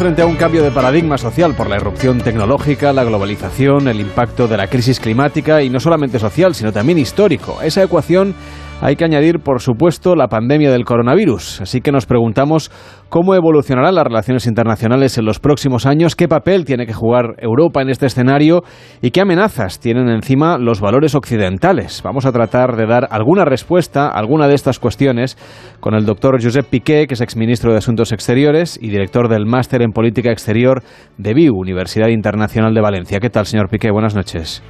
frente 0.00 0.22
a 0.22 0.26
un 0.26 0.36
cambio 0.36 0.62
de 0.62 0.70
paradigma 0.70 1.18
social 1.18 1.54
por 1.54 1.68
la 1.68 1.76
irrupción 1.76 2.22
tecnológica, 2.22 2.94
la 2.94 3.04
globalización, 3.04 3.86
el 3.86 4.00
impacto 4.00 4.48
de 4.48 4.56
la 4.56 4.66
crisis 4.66 4.98
climática 4.98 5.60
y 5.62 5.68
no 5.68 5.78
solamente 5.78 6.18
social, 6.18 6.54
sino 6.54 6.72
también 6.72 6.96
histórico. 6.96 7.60
esa 7.60 7.82
ecuación 7.82 8.34
hay 8.82 8.96
que 8.96 9.04
añadir, 9.04 9.40
por 9.40 9.60
supuesto, 9.60 10.16
la 10.16 10.28
pandemia 10.28 10.70
del 10.70 10.84
coronavirus. 10.84 11.60
Así 11.60 11.82
que 11.82 11.92
nos 11.92 12.06
preguntamos 12.06 12.70
cómo 13.10 13.34
evolucionarán 13.34 13.94
las 13.94 14.04
relaciones 14.04 14.46
internacionales 14.46 15.18
en 15.18 15.26
los 15.26 15.38
próximos 15.38 15.84
años, 15.84 16.16
qué 16.16 16.28
papel 16.28 16.64
tiene 16.64 16.86
que 16.86 16.94
jugar 16.94 17.34
Europa 17.38 17.82
en 17.82 17.90
este 17.90 18.06
escenario 18.06 18.62
y 19.02 19.10
qué 19.10 19.20
amenazas 19.20 19.80
tienen 19.80 20.08
encima 20.08 20.56
los 20.56 20.80
valores 20.80 21.14
occidentales. 21.14 22.00
Vamos 22.02 22.24
a 22.24 22.32
tratar 22.32 22.76
de 22.76 22.86
dar 22.86 23.08
alguna 23.10 23.44
respuesta 23.44 24.06
a 24.06 24.18
alguna 24.18 24.48
de 24.48 24.54
estas 24.54 24.78
cuestiones 24.78 25.36
con 25.80 25.94
el 25.94 26.06
doctor 26.06 26.42
Josep 26.42 26.64
Piqué, 26.64 27.06
que 27.06 27.14
es 27.14 27.20
exministro 27.20 27.72
de 27.72 27.78
Asuntos 27.78 28.12
Exteriores 28.12 28.78
y 28.80 28.88
director 28.88 29.28
del 29.28 29.44
Máster 29.44 29.82
en 29.82 29.92
Política 29.92 30.32
Exterior 30.32 30.82
de 31.18 31.34
BIU, 31.34 31.54
Universidad 31.54 32.08
Internacional 32.08 32.72
de 32.72 32.80
Valencia. 32.80 33.20
¿Qué 33.20 33.28
tal, 33.28 33.44
señor 33.44 33.68
Piqué? 33.68 33.90
Buenas 33.90 34.14
noches. 34.14 34.62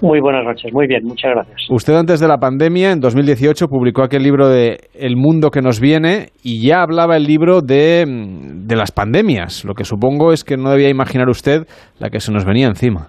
Muy 0.00 0.20
buenas 0.20 0.44
noches, 0.44 0.72
muy 0.72 0.86
bien, 0.86 1.04
muchas 1.04 1.32
gracias. 1.32 1.66
Usted 1.70 1.94
antes 1.94 2.20
de 2.20 2.28
la 2.28 2.38
pandemia, 2.38 2.92
en 2.92 3.00
2018, 3.00 3.66
publicó 3.66 4.02
aquel 4.02 4.22
libro 4.22 4.48
de 4.48 4.78
El 4.94 5.16
mundo 5.16 5.50
que 5.50 5.60
nos 5.60 5.80
viene 5.80 6.28
y 6.44 6.64
ya 6.64 6.82
hablaba 6.82 7.16
el 7.16 7.24
libro 7.24 7.62
de, 7.62 8.04
de 8.06 8.76
las 8.76 8.92
pandemias, 8.92 9.64
lo 9.64 9.74
que 9.74 9.82
supongo 9.82 10.32
es 10.32 10.44
que 10.44 10.56
no 10.56 10.70
debía 10.70 10.88
imaginar 10.88 11.28
usted 11.28 11.66
la 11.98 12.10
que 12.10 12.20
se 12.20 12.32
nos 12.32 12.44
venía 12.44 12.68
encima. 12.68 13.08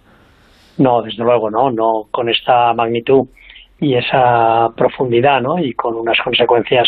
No, 0.80 1.03
desde 1.03 1.23
luego, 1.23 1.52
no, 1.52 1.70
no 1.70 2.05
con 2.09 2.27
esta 2.27 2.73
magnitud 2.73 3.28
y 3.80 3.95
esa 3.95 4.69
profundidad, 4.75 5.41
¿no? 5.41 5.59
Y 5.59 5.73
con 5.73 5.95
unas 5.95 6.17
consecuencias 6.23 6.88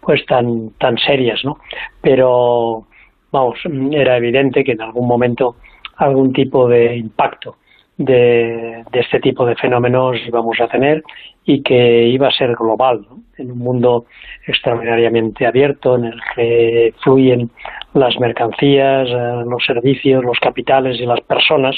pues 0.00 0.24
tan 0.26 0.70
tan 0.80 0.96
serias, 0.98 1.40
¿no? 1.44 1.54
Pero 2.00 2.86
vamos, 3.30 3.58
era 3.92 4.16
evidente 4.16 4.64
que 4.64 4.72
en 4.72 4.82
algún 4.82 5.06
momento 5.06 5.54
algún 5.98 6.32
tipo 6.32 6.68
de 6.68 6.96
impacto 6.96 7.56
de, 7.98 8.84
este 8.92 9.20
tipo 9.20 9.46
de 9.46 9.56
fenómenos 9.56 10.16
íbamos 10.26 10.60
a 10.60 10.68
tener 10.68 11.02
y 11.44 11.62
que 11.62 12.04
iba 12.04 12.28
a 12.28 12.32
ser 12.32 12.54
global, 12.54 13.06
en 13.38 13.52
un 13.52 13.58
mundo 13.58 14.06
extraordinariamente 14.46 15.46
abierto 15.46 15.96
en 15.96 16.06
el 16.06 16.20
que 16.34 16.94
fluyen 17.02 17.50
las 17.94 18.18
mercancías, 18.18 19.08
eh, 19.08 19.44
los 19.46 19.64
servicios, 19.64 20.24
los 20.24 20.38
capitales 20.40 20.98
y 21.00 21.06
las 21.06 21.20
personas, 21.20 21.76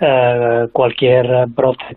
eh, 0.00 0.68
cualquier 0.72 1.46
brote 1.48 1.96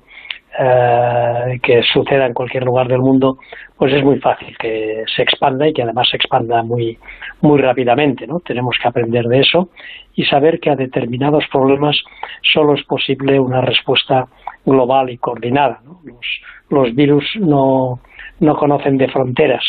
eh, 0.58 1.60
que 1.62 1.84
suceda 1.84 2.26
en 2.26 2.34
cualquier 2.34 2.64
lugar 2.64 2.88
del 2.88 3.00
mundo, 3.00 3.38
pues 3.78 3.94
es 3.94 4.04
muy 4.04 4.20
fácil 4.20 4.58
que 4.58 5.04
se 5.14 5.22
expanda 5.22 5.68
y 5.68 5.74
que 5.74 5.84
además 5.84 6.08
se 6.10 6.18
expanda 6.18 6.64
muy, 6.64 6.98
muy 7.42 7.60
rápidamente. 7.60 8.26
¿no? 8.26 8.40
Tenemos 8.40 8.78
que 8.82 8.88
aprender 8.88 9.26
de 9.26 9.40
eso 9.40 9.70
y 10.16 10.24
saber 10.24 10.60
que 10.60 10.70
a 10.70 10.76
determinados 10.76 11.46
problemas 11.52 12.02
solo 12.42 12.76
es 12.76 12.84
posible 12.84 13.40
una 13.40 13.62
respuesta 13.62 14.28
global 14.66 15.10
y 15.10 15.18
coordinada. 15.18 15.82
Los, 16.04 16.26
los 16.70 16.96
virus 16.96 17.26
no, 17.40 18.00
no 18.40 18.56
conocen 18.56 18.98
de 18.98 19.10
fronteras 19.10 19.64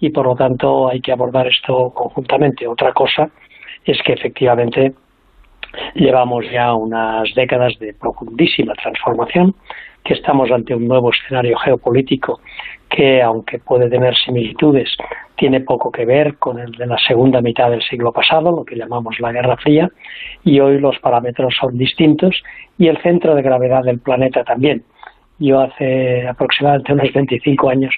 y 0.00 0.10
por 0.10 0.26
lo 0.26 0.34
tanto 0.34 0.88
hay 0.88 1.00
que 1.00 1.12
abordar 1.12 1.46
esto 1.46 1.92
conjuntamente. 1.94 2.66
Otra 2.66 2.92
cosa 2.92 3.30
es 3.84 4.00
que 4.02 4.14
efectivamente 4.14 4.92
llevamos 5.94 6.44
ya 6.50 6.74
unas 6.74 7.32
décadas 7.34 7.78
de 7.78 7.94
profundísima 7.94 8.74
transformación 8.74 9.54
que 10.04 10.14
estamos 10.14 10.50
ante 10.50 10.74
un 10.74 10.86
nuevo 10.86 11.10
escenario 11.10 11.56
geopolítico 11.58 12.40
que, 12.88 13.22
aunque 13.22 13.58
puede 13.58 13.88
tener 13.88 14.14
similitudes, 14.16 14.90
tiene 15.36 15.60
poco 15.60 15.90
que 15.90 16.04
ver 16.04 16.36
con 16.36 16.58
el 16.58 16.72
de 16.72 16.86
la 16.86 16.98
segunda 16.98 17.40
mitad 17.40 17.70
del 17.70 17.82
siglo 17.82 18.12
pasado, 18.12 18.52
lo 18.52 18.64
que 18.64 18.76
llamamos 18.76 19.18
la 19.18 19.32
Guerra 19.32 19.56
Fría, 19.56 19.88
y 20.44 20.60
hoy 20.60 20.78
los 20.78 20.98
parámetros 20.98 21.54
son 21.58 21.76
distintos 21.78 22.42
y 22.78 22.88
el 22.88 23.00
centro 23.02 23.34
de 23.34 23.42
gravedad 23.42 23.82
del 23.82 24.00
planeta 24.00 24.44
también. 24.44 24.84
Yo 25.38 25.60
hace 25.60 26.28
aproximadamente 26.28 26.92
unos 26.92 27.12
25 27.12 27.70
años 27.70 27.94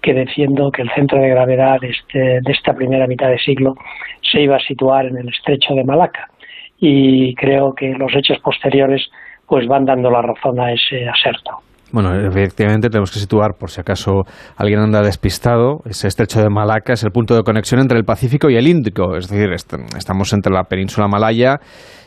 que 0.00 0.14
defiendo 0.14 0.70
que 0.70 0.82
el 0.82 0.90
centro 0.92 1.20
de 1.20 1.28
gravedad 1.28 1.80
de, 1.80 1.90
este, 1.90 2.40
de 2.40 2.52
esta 2.52 2.74
primera 2.74 3.06
mitad 3.06 3.28
de 3.28 3.38
siglo 3.38 3.74
se 4.22 4.40
iba 4.40 4.56
a 4.56 4.60
situar 4.60 5.06
en 5.06 5.18
el 5.18 5.28
estrecho 5.28 5.74
de 5.74 5.84
Malaca 5.84 6.30
y 6.78 7.34
creo 7.34 7.74
que 7.74 7.94
los 7.94 8.14
hechos 8.14 8.38
posteriores 8.38 9.10
pues 9.46 9.66
van 9.68 9.84
dando 9.84 10.10
la 10.10 10.22
razón 10.22 10.60
a 10.60 10.72
ese 10.72 11.08
aserto. 11.08 11.66
Bueno, 11.92 12.12
efectivamente 12.14 12.88
tenemos 12.88 13.12
que 13.12 13.20
situar, 13.20 13.54
por 13.58 13.70
si 13.70 13.80
acaso 13.80 14.22
alguien 14.56 14.80
anda 14.80 15.00
despistado, 15.02 15.78
ese 15.86 16.08
estrecho 16.08 16.42
de 16.42 16.50
Malaca 16.50 16.92
es 16.92 17.04
el 17.04 17.12
punto 17.12 17.36
de 17.36 17.42
conexión 17.42 17.80
entre 17.80 17.96
el 17.96 18.04
Pacífico 18.04 18.50
y 18.50 18.56
el 18.56 18.66
Índico, 18.66 19.16
es 19.16 19.28
decir, 19.28 19.52
estamos 19.52 20.32
entre 20.32 20.52
la 20.52 20.64
península 20.64 21.06
malaya 21.06 21.60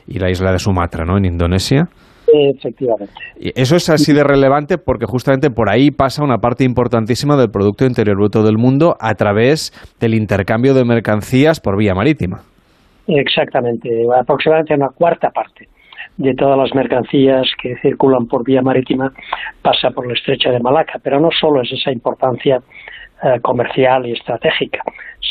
y 0.05 0.19
la 0.19 0.29
isla 0.29 0.51
de 0.51 0.59
Sumatra, 0.59 1.05
¿no?, 1.05 1.17
en 1.17 1.25
Indonesia. 1.25 1.85
Efectivamente. 2.31 3.13
Y 3.39 3.59
eso 3.59 3.77
es 3.77 3.89
así 3.89 4.13
de 4.13 4.23
relevante 4.23 4.77
porque 4.77 5.05
justamente 5.07 5.49
por 5.49 5.69
ahí 5.69 5.91
pasa 5.91 6.23
una 6.23 6.37
parte 6.37 6.65
importantísima 6.65 7.37
del 7.37 7.49
Producto 7.49 7.85
Interior 7.85 8.17
Bruto 8.17 8.43
del 8.43 8.57
mundo 8.57 8.95
a 8.99 9.15
través 9.15 9.71
del 9.99 10.13
intercambio 10.13 10.73
de 10.73 10.83
mercancías 10.83 11.59
por 11.59 11.77
vía 11.77 11.95
marítima. 11.95 12.41
Exactamente, 13.07 13.89
aproximadamente 14.19 14.75
una 14.75 14.89
cuarta 14.89 15.29
parte 15.29 15.67
de 16.19 16.35
todas 16.35 16.57
las 16.57 16.75
mercancías 16.75 17.47
que 17.61 17.77
circulan 17.77 18.27
por 18.27 18.43
vía 18.43 18.61
marítima 18.61 19.11
pasa 19.61 19.91
por 19.91 20.05
el 20.05 20.11
estrecho 20.11 20.51
de 20.51 20.59
Malaca, 20.59 20.99
pero 21.01 21.17
no 21.19 21.29
solo 21.31 21.61
es 21.61 21.71
esa 21.71 21.91
importancia 21.91 22.61
eh, 23.23 23.39
comercial 23.41 24.05
y 24.05 24.11
estratégica, 24.11 24.83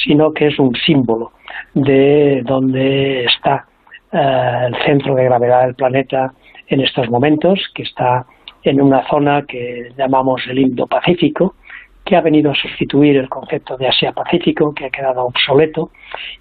sino 0.03 0.33
que 0.33 0.47
es 0.47 0.59
un 0.59 0.75
símbolo 0.75 1.33
de 1.75 2.41
dónde 2.43 3.25
está 3.25 3.67
eh, 4.11 4.67
el 4.69 4.77
centro 4.87 5.15
de 5.15 5.25
gravedad 5.25 5.67
del 5.67 5.75
planeta 5.75 6.33
en 6.69 6.81
estos 6.81 7.11
momentos, 7.11 7.61
que 7.75 7.83
está 7.83 8.25
en 8.63 8.81
una 8.81 9.07
zona 9.09 9.43
que 9.47 9.91
llamamos 9.97 10.43
el 10.49 10.59
Indo-Pacífico, 10.59 11.55
que 12.03 12.17
ha 12.17 12.23
venido 12.23 12.51
a 12.51 12.55
sustituir 12.55 13.19
el 13.19 13.29
concepto 13.29 13.77
de 13.77 13.89
Asia-Pacífico, 13.89 14.73
que 14.75 14.87
ha 14.87 14.91
quedado 14.91 15.27
obsoleto 15.27 15.91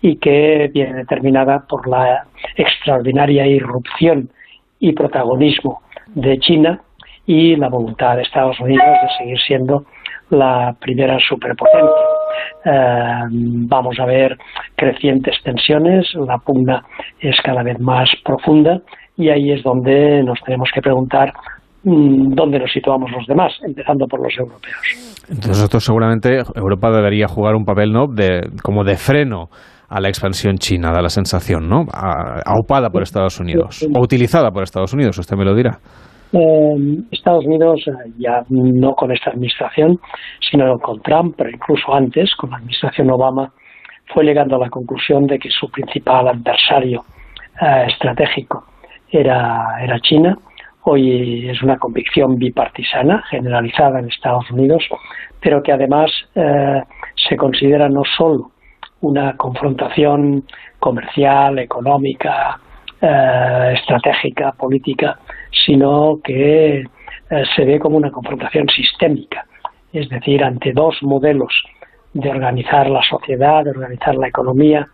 y 0.01 0.15
que 0.15 0.71
viene 0.73 0.93
determinada 0.93 1.65
por 1.67 1.85
la 1.89 2.25
extraordinaria 2.55 3.45
irrupción 3.45 4.29
y 4.79 4.93
protagonismo 4.93 5.81
de 6.15 6.37
China 6.39 6.81
y 7.25 7.55
la 7.55 7.69
voluntad 7.69 8.15
de 8.15 8.21
Estados 8.21 8.59
Unidos 8.59 8.85
de 9.01 9.17
seguir 9.17 9.39
siendo 9.45 9.83
la 10.29 10.75
primera 10.79 11.17
superpotencia. 11.19 12.05
Eh, 12.65 13.23
vamos 13.31 13.99
a 13.99 14.05
ver 14.05 14.37
crecientes 14.75 15.35
tensiones, 15.43 16.07
la 16.15 16.37
pugna 16.37 16.83
es 17.19 17.35
cada 17.43 17.63
vez 17.63 17.79
más 17.79 18.09
profunda 18.23 18.81
y 19.17 19.29
ahí 19.29 19.51
es 19.51 19.63
donde 19.63 20.23
nos 20.23 20.39
tenemos 20.43 20.69
que 20.73 20.81
preguntar 20.81 21.33
mm, 21.83 22.33
dónde 22.33 22.59
nos 22.59 22.71
situamos 22.71 23.11
los 23.11 23.25
demás, 23.25 23.53
empezando 23.65 24.07
por 24.07 24.21
los 24.21 24.37
europeos. 24.37 25.15
Entonces 25.29 25.57
nosotros 25.57 25.83
seguramente 25.83 26.39
Europa 26.55 26.91
debería 26.91 27.27
jugar 27.27 27.55
un 27.55 27.65
papel 27.65 27.91
¿no? 27.91 28.07
de, 28.07 28.49
como 28.63 28.83
de 28.83 28.95
freno 28.95 29.49
a 29.89 30.01
la 30.01 30.09
expansión 30.09 30.57
china, 30.57 30.91
da 30.91 31.01
la 31.01 31.09
sensación, 31.09 31.67
¿no? 31.69 31.85
Aupada 32.45 32.89
por 32.89 33.03
Estados 33.03 33.39
Unidos 33.39 33.87
o 33.93 34.01
utilizada 34.01 34.51
por 34.51 34.63
Estados 34.63 34.93
Unidos, 34.93 35.17
usted 35.17 35.37
me 35.37 35.45
lo 35.45 35.55
dirá. 35.55 35.79
Eh, 36.33 36.75
Estados 37.11 37.45
Unidos, 37.45 37.87
eh, 37.87 38.11
ya 38.17 38.41
no 38.49 38.91
con 38.93 39.11
esta 39.11 39.31
administración, 39.31 39.97
sino 40.41 40.77
con 40.79 41.01
Trump, 41.01 41.35
pero 41.37 41.49
incluso 41.49 41.93
antes, 41.93 42.35
con 42.35 42.49
la 42.49 42.57
administración 42.57 43.09
Obama, 43.11 43.51
fue 44.13 44.25
llegando 44.25 44.57
a 44.57 44.59
la 44.59 44.69
conclusión 44.69 45.25
de 45.25 45.39
que 45.39 45.49
su 45.49 45.69
principal 45.69 46.27
adversario 46.27 47.03
eh, 47.61 47.85
estratégico 47.87 48.65
era, 49.09 49.81
era 49.81 49.99
China. 50.01 50.35
Hoy 50.83 51.49
es 51.49 51.61
una 51.63 51.77
convicción 51.77 52.35
bipartisana, 52.35 53.23
generalizada 53.29 53.99
en 53.99 54.07
Estados 54.07 54.49
Unidos, 54.51 54.83
pero 55.41 55.61
que 55.61 55.73
además 55.73 56.09
se 56.33 57.35
considera 57.35 57.89
no 57.89 58.03
solo 58.17 58.51
una 59.01 59.35
confrontación 59.37 60.43
comercial, 60.79 61.59
económica, 61.59 62.59
eh, 63.01 63.73
estratégica, 63.75 64.53
política, 64.53 65.19
sino 65.65 66.19
que 66.23 66.79
eh, 66.79 67.43
se 67.55 67.65
ve 67.65 67.79
como 67.79 67.97
una 67.97 68.11
confrontación 68.11 68.67
sistémica, 68.69 69.45
es 69.93 70.09
decir, 70.09 70.43
ante 70.43 70.71
dos 70.73 70.97
modelos 71.03 71.53
de 72.13 72.29
organizar 72.29 72.89
la 72.89 73.01
sociedad, 73.03 73.63
de 73.63 73.71
organizar 73.71 74.15
la 74.15 74.27
economía, 74.27 74.87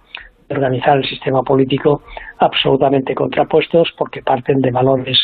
de 0.50 0.56
organizar 0.56 0.98
el 0.98 1.06
sistema 1.06 1.44
político 1.44 2.02
absolutamente 2.40 3.16
contrapuestos 3.16 3.94
porque 3.98 4.22
parten 4.22 4.60
de 4.62 4.72
valores 4.72 5.18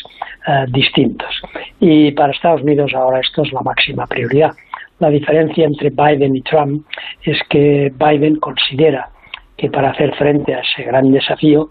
eh, 0.48 0.66
distintos. 0.70 1.42
Y 1.80 2.12
para 2.12 2.32
Estados 2.32 2.62
Unidos 2.62 2.94
ahora 2.96 3.20
esto 3.20 3.42
es 3.44 3.52
la 3.52 3.62
máxima 3.62 4.08
prioridad. 4.08 4.52
La 5.00 5.10
diferencia 5.10 5.66
entre 5.66 5.90
Biden 5.90 6.36
y 6.36 6.42
Trump 6.42 6.86
es 7.24 7.40
que 7.50 7.92
Biden 7.96 8.36
considera 8.38 9.10
que 9.58 9.70
para 9.70 9.92
hacer 9.92 10.14
frente 10.16 10.56
a 10.56 10.60
ese 10.60 10.84
gran 10.84 11.12
desafío 11.12 11.70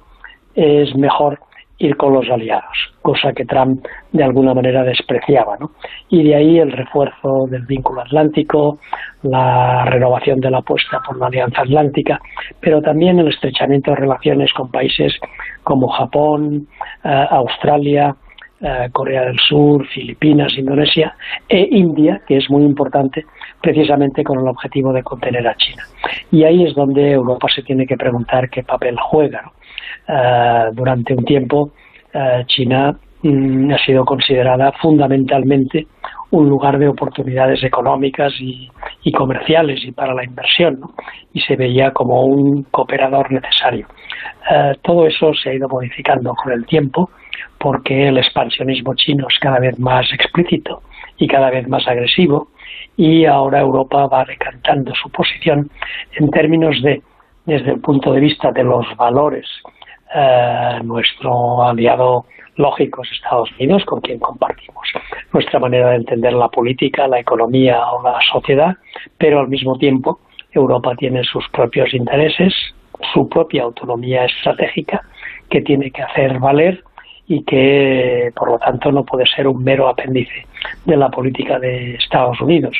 es 0.55 0.95
mejor 0.97 1.39
ir 1.79 1.97
con 1.97 2.13
los 2.13 2.29
aliados, 2.29 2.77
cosa 3.03 3.33
que 3.33 3.45
Trump 3.45 3.87
de 4.13 4.25
alguna 4.25 4.53
manera 4.53 4.83
despreciaba. 4.83 5.57
¿no? 5.59 5.71
Y 6.09 6.25
de 6.25 6.35
ahí 6.35 6.59
el 6.59 6.73
refuerzo 6.73 7.47
del 7.49 7.67
vínculo 7.67 8.01
atlántico, 8.01 8.79
la 9.23 9.85
renovación 9.85 10.41
de 10.41 10.51
la 10.51 10.59
apuesta 10.59 11.01
por 11.07 11.19
la 11.19 11.27
Alianza 11.27 11.63
Atlántica, 11.63 12.21
pero 12.61 12.83
también 12.83 13.19
el 13.21 13.29
estrechamiento 13.29 13.93
de 13.93 13.99
relaciones 13.99 14.53
con 14.53 14.71
países 14.71 15.15
como 15.63 15.89
Japón, 15.89 16.67
eh, 17.05 17.27
Australia, 17.31 18.17
eh, 18.61 18.89
Corea 18.91 19.23
del 19.23 19.39
Sur, 19.39 19.87
Filipinas, 19.87 20.53
Indonesia 20.59 21.15
e 21.49 21.69
India, 21.71 22.23
que 22.27 22.39
es 22.39 22.51
muy 22.51 22.65
importante 22.65 23.25
precisamente 23.63 24.25
con 24.25 24.41
el 24.41 24.49
objetivo 24.49 24.93
de 24.93 25.05
contener 25.05 25.47
a 25.47 25.55
China. 25.55 25.85
Y 26.33 26.43
ahí 26.43 26.65
es 26.65 26.75
donde 26.75 27.13
Europa 27.13 27.47
se 27.55 27.63
tiene 27.63 27.87
que 27.87 27.97
preguntar 27.97 28.51
qué 28.51 28.65
papel 28.65 28.97
juega. 28.99 29.53
Eh, 30.09 30.71
durante 30.73 31.15
un 31.15 31.25
tiempo, 31.25 31.71
eh, 32.13 32.43
China 32.47 32.99
mm, 33.23 33.71
ha 33.71 33.79
sido 33.79 34.05
considerada 34.05 34.73
fundamentalmente 34.73 35.87
un 36.31 36.49
lugar 36.49 36.81
de 36.81 36.89
oportunidades 36.89 37.63
económicas 37.63 38.33
y, 38.41 38.69
comerciales 39.13 39.85
y 39.85 39.93
para 39.93 40.13
la 40.13 40.25
inversión, 40.25 40.81
y 41.33 41.41
se 41.41 41.57
veía 41.57 41.93
como 41.93 42.23
un 42.25 42.65
cooperador 42.65 43.33
necesario. 43.33 43.87
todo 44.83 45.07
eso 45.07 45.33
se 45.33 45.49
ha 45.49 45.55
ido 45.55 45.67
modificando 45.67 46.35
con 46.35 46.53
el 46.53 46.67
tiempo 46.67 47.09
porque 47.59 48.09
el 48.09 48.19
expansionismo 48.19 48.95
chino 48.95 49.27
es 49.29 49.39
cada 49.39 49.59
vez 49.59 49.79
más 49.79 50.13
explícito 50.13 50.83
y 51.19 51.27
cada 51.27 51.51
vez 51.51 51.69
más 51.69 51.87
agresivo 51.89 52.49
y 52.97 53.25
ahora 53.25 53.61
Europa 53.61 54.07
va 54.07 54.25
decantando 54.25 54.93
su 54.95 55.11
posición 55.11 55.71
en 56.15 56.31
términos 56.31 56.81
de, 56.83 57.03
desde 57.47 57.73
el 57.73 57.81
punto 57.81 58.13
de 58.13 58.21
vista 58.21 58.53
de 58.53 58.65
los 58.65 58.87
valores, 58.97 59.47
eh, 60.15 60.81
nuestro 60.85 61.63
aliado 61.63 62.27
lógico 62.57 63.03
es 63.03 63.13
Estados 63.13 63.51
Unidos, 63.53 63.85
con 63.85 64.01
quien 64.01 64.19
compartimos 64.19 64.89
nuestra 65.33 65.61
manera 65.61 65.91
de 65.91 65.97
entender 65.97 66.33
la 66.33 66.49
política, 66.49 67.07
la 67.07 67.21
economía 67.21 67.81
o 67.91 68.03
la 68.03 68.19
sociedad, 68.33 68.75
pero 69.17 69.41
al 69.41 69.49
mismo 69.49 69.79
tiempo 69.79 70.21
Europa 70.53 70.95
tiene 70.97 71.23
sus 71.25 71.49
propios 71.51 71.95
intereses, 71.95 72.55
su 73.13 73.29
propia 73.29 73.63
autonomía 73.63 74.25
estratégica 74.25 75.03
que 75.51 75.61
tiene 75.61 75.91
que 75.91 76.03
hacer 76.03 76.39
valer 76.39 76.83
y 77.29 77.45
que 77.45 78.31
por 78.35 78.51
lo 78.51 78.59
tanto 78.59 78.91
no 78.91 79.05
puede 79.05 79.25
ser 79.27 79.47
un 79.47 79.63
mero 79.63 79.89
apéndice 79.89 80.47
de 80.87 80.97
la 80.97 81.11
política 81.11 81.59
de 81.59 81.95
Estados 81.95 82.41
Unidos. 82.41 82.75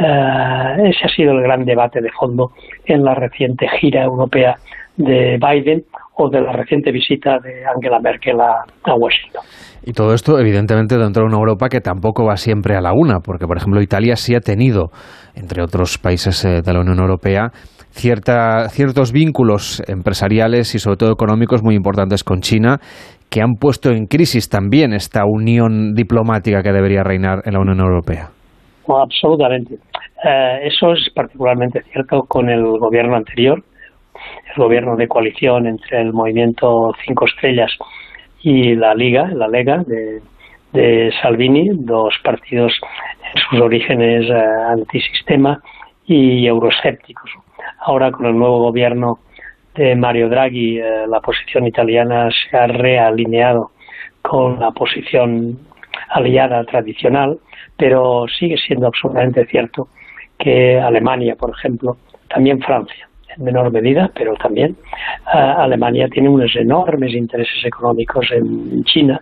Eh, 0.00 0.88
ese 0.88 1.04
ha 1.04 1.08
sido 1.14 1.32
el 1.32 1.42
gran 1.42 1.64
debate 1.64 2.00
de 2.00 2.10
fondo 2.10 2.52
en 2.86 3.04
la 3.04 3.14
reciente 3.14 3.68
gira 3.78 4.02
europea 4.02 4.56
de 4.96 5.38
Biden 5.38 5.84
o 6.16 6.28
de 6.30 6.40
la 6.40 6.52
reciente 6.52 6.90
visita 6.90 7.38
de 7.38 7.64
Angela 7.66 7.98
Merkel 8.00 8.40
a, 8.40 8.64
Washington. 8.94 9.42
Y 9.84 9.92
todo 9.92 10.14
esto, 10.14 10.38
evidentemente, 10.38 10.96
dentro 10.96 11.22
de 11.22 11.28
una 11.28 11.38
Europa 11.38 11.68
que 11.68 11.80
tampoco 11.80 12.24
va 12.24 12.36
siempre 12.36 12.76
a 12.76 12.80
la 12.80 12.92
una, 12.92 13.20
porque, 13.20 13.46
por 13.46 13.56
ejemplo, 13.56 13.80
Italia 13.82 14.16
sí 14.16 14.34
ha 14.34 14.40
tenido, 14.40 14.90
entre 15.34 15.62
otros 15.62 15.98
países 15.98 16.44
eh, 16.44 16.60
de 16.62 16.72
la 16.72 16.80
Unión 16.80 16.98
Europea, 16.98 17.50
cierta, 17.90 18.68
ciertos 18.68 19.12
vínculos 19.12 19.82
empresariales 19.86 20.74
y 20.74 20.78
sobre 20.78 20.96
todo 20.96 21.12
económicos 21.12 21.62
muy 21.62 21.74
importantes 21.74 22.24
con 22.24 22.40
China 22.40 22.78
que 23.32 23.40
han 23.40 23.54
puesto 23.54 23.90
en 23.90 24.04
crisis 24.06 24.50
también 24.50 24.92
esta 24.92 25.24
unión 25.24 25.94
diplomática 25.94 26.62
que 26.62 26.70
debería 26.70 27.02
reinar 27.02 27.38
en 27.46 27.54
la 27.54 27.60
Unión 27.60 27.80
Europea. 27.80 28.28
absolutamente. 28.86 29.76
Eh, 30.22 30.66
eso 30.66 30.92
es 30.92 31.08
particularmente 31.14 31.80
cierto 31.90 32.24
con 32.28 32.50
el 32.50 32.62
gobierno 32.78 33.16
anterior, 33.16 33.62
el 34.54 34.62
gobierno 34.62 34.96
de 34.96 35.08
coalición 35.08 35.66
entre 35.66 36.02
el 36.02 36.12
movimiento 36.12 36.92
Cinco 37.06 37.24
Estrellas 37.24 37.72
y 38.42 38.74
la 38.74 38.94
Liga, 38.94 39.30
la 39.34 39.48
Lega 39.48 39.82
de, 39.86 41.10
Salvini, 41.22 41.68
dos 41.72 42.14
partidos 42.22 42.72
en 43.34 43.42
sus 43.42 43.60
orígenes 43.60 44.28
eh, 44.28 44.34
antisistema 44.68 45.58
y 46.06 46.46
euroescépticos. 46.46 47.30
Ahora 47.80 48.10
con 48.10 48.26
el 48.26 48.36
nuevo 48.36 48.58
gobierno 48.58 49.18
de 49.74 49.96
Mario 49.96 50.28
Draghi, 50.28 50.78
eh, 50.78 51.06
la 51.08 51.20
posición 51.20 51.66
italiana 51.66 52.28
se 52.30 52.56
ha 52.56 52.66
realineado 52.66 53.72
con 54.20 54.60
la 54.60 54.70
posición 54.70 55.58
aliada 56.10 56.64
tradicional, 56.64 57.38
pero 57.76 58.26
sigue 58.28 58.56
siendo 58.56 58.86
absolutamente 58.86 59.46
cierto 59.46 59.88
que 60.38 60.78
Alemania, 60.78 61.36
por 61.36 61.50
ejemplo, 61.50 61.96
también 62.28 62.60
Francia, 62.60 63.08
en 63.36 63.44
menor 63.44 63.72
medida, 63.72 64.10
pero 64.14 64.34
también 64.34 64.76
eh, 65.34 65.38
Alemania 65.38 66.08
tiene 66.08 66.28
unos 66.28 66.54
enormes 66.56 67.14
intereses 67.14 67.64
económicos 67.64 68.30
en 68.30 68.84
China 68.84 69.20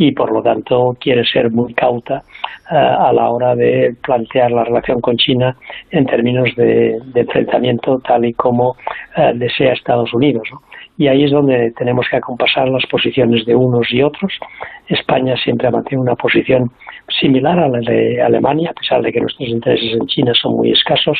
y 0.00 0.12
por 0.12 0.32
lo 0.32 0.42
tanto 0.42 0.96
quiere 1.00 1.24
ser 1.24 1.50
muy 1.50 1.74
cauta 1.74 2.22
eh, 2.70 2.76
a 2.76 3.12
la 3.12 3.28
hora 3.30 3.56
de 3.56 3.96
plantear 4.00 4.52
la 4.52 4.62
relación 4.62 5.00
con 5.00 5.16
China 5.16 5.56
en 5.90 6.06
términos 6.06 6.54
de, 6.56 6.98
enfrentamiento 7.16 7.98
tal 7.98 8.24
y 8.24 8.32
como 8.32 8.76
eh, 9.16 9.32
desea 9.34 9.72
Estados 9.72 10.14
Unidos. 10.14 10.48
Y 10.96 11.08
ahí 11.08 11.24
es 11.24 11.32
donde 11.32 11.72
tenemos 11.76 12.06
que 12.08 12.16
acompasar 12.16 12.68
las 12.68 12.86
posiciones 12.86 13.44
de 13.44 13.56
unos 13.56 13.92
y 13.92 14.02
otros. 14.02 14.32
España 14.86 15.36
siempre 15.36 15.66
ha 15.66 15.72
mantenido 15.72 16.02
una 16.02 16.14
posición 16.14 16.70
similar 17.20 17.58
a 17.58 17.68
la 17.68 17.80
de 17.80 18.22
Alemania, 18.22 18.70
a 18.70 18.74
pesar 18.74 19.02
de 19.02 19.12
que 19.12 19.20
nuestros 19.20 19.48
intereses 19.48 19.94
en 20.00 20.06
China 20.06 20.32
son 20.40 20.56
muy 20.56 20.70
escasos, 20.70 21.18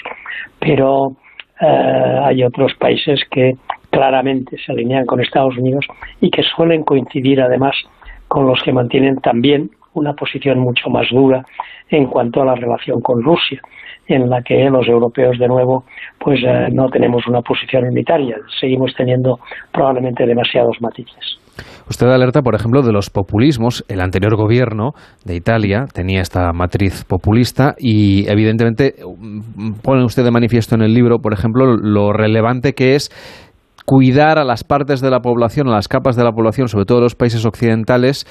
pero 0.60 1.16
eh, 1.60 2.20
hay 2.22 2.44
otros 2.44 2.75
países 2.75 3.20
que 3.28 3.54
claramente 3.90 4.56
se 4.64 4.70
alinean 4.70 5.06
con 5.06 5.20
Estados 5.20 5.56
Unidos 5.56 5.84
y 6.20 6.30
que 6.30 6.42
suelen 6.42 6.84
coincidir 6.84 7.40
además 7.40 7.75
con 8.28 8.46
los 8.46 8.60
que 8.62 8.72
mantienen 8.72 9.16
también 9.16 9.70
una 9.94 10.12
posición 10.12 10.60
mucho 10.60 10.90
más 10.90 11.08
dura 11.10 11.44
en 11.90 12.06
cuanto 12.06 12.42
a 12.42 12.44
la 12.44 12.54
relación 12.54 13.00
con 13.00 13.22
Rusia, 13.22 13.60
en 14.06 14.28
la 14.28 14.42
que 14.42 14.69
los 14.70 14.86
europeos 14.86 15.38
de 15.38 15.48
nuevo 15.48 15.84
pues 16.19 16.40
eh, 16.44 16.69
no 16.72 16.88
tenemos 16.88 17.26
una 17.26 17.40
posición 17.40 17.84
unitaria, 17.84 18.36
seguimos 18.60 18.94
teniendo 18.96 19.38
probablemente 19.72 20.26
demasiados 20.26 20.76
matices. 20.80 21.38
Usted 21.90 22.06
alerta, 22.08 22.42
por 22.42 22.54
ejemplo, 22.54 22.82
de 22.82 22.92
los 22.92 23.08
populismos. 23.08 23.84
El 23.88 24.00
anterior 24.00 24.36
gobierno 24.36 24.92
de 25.25 25.34
Italia 25.34 25.86
tenía 25.92 26.20
esta 26.20 26.52
matriz 26.52 27.04
populista 27.04 27.75
y, 27.78 28.28
evidentemente, 28.28 28.94
pone 29.82 30.04
usted 30.04 30.22
de 30.22 30.30
manifiesto 30.30 30.75
en 30.75 30.82
el 30.82 30.92
libro, 30.92 31.19
por 31.19 31.32
ejemplo, 31.32 31.76
lo 31.76 32.12
relevante 32.12 32.75
que 32.75 32.94
es 32.94 33.10
cuidar 33.88 34.38
a 34.38 34.44
las 34.44 34.64
partes 34.64 35.00
de 35.00 35.11
la 35.11 35.20
población, 35.20 35.67
a 35.69 35.70
las 35.73 35.88
capas 35.88 36.14
de 36.14 36.23
la 36.23 36.32
población, 36.32 36.69
sobre 36.69 36.85
todo 36.85 37.00
los 37.00 37.14
países 37.14 37.46
occidentales, 37.46 38.26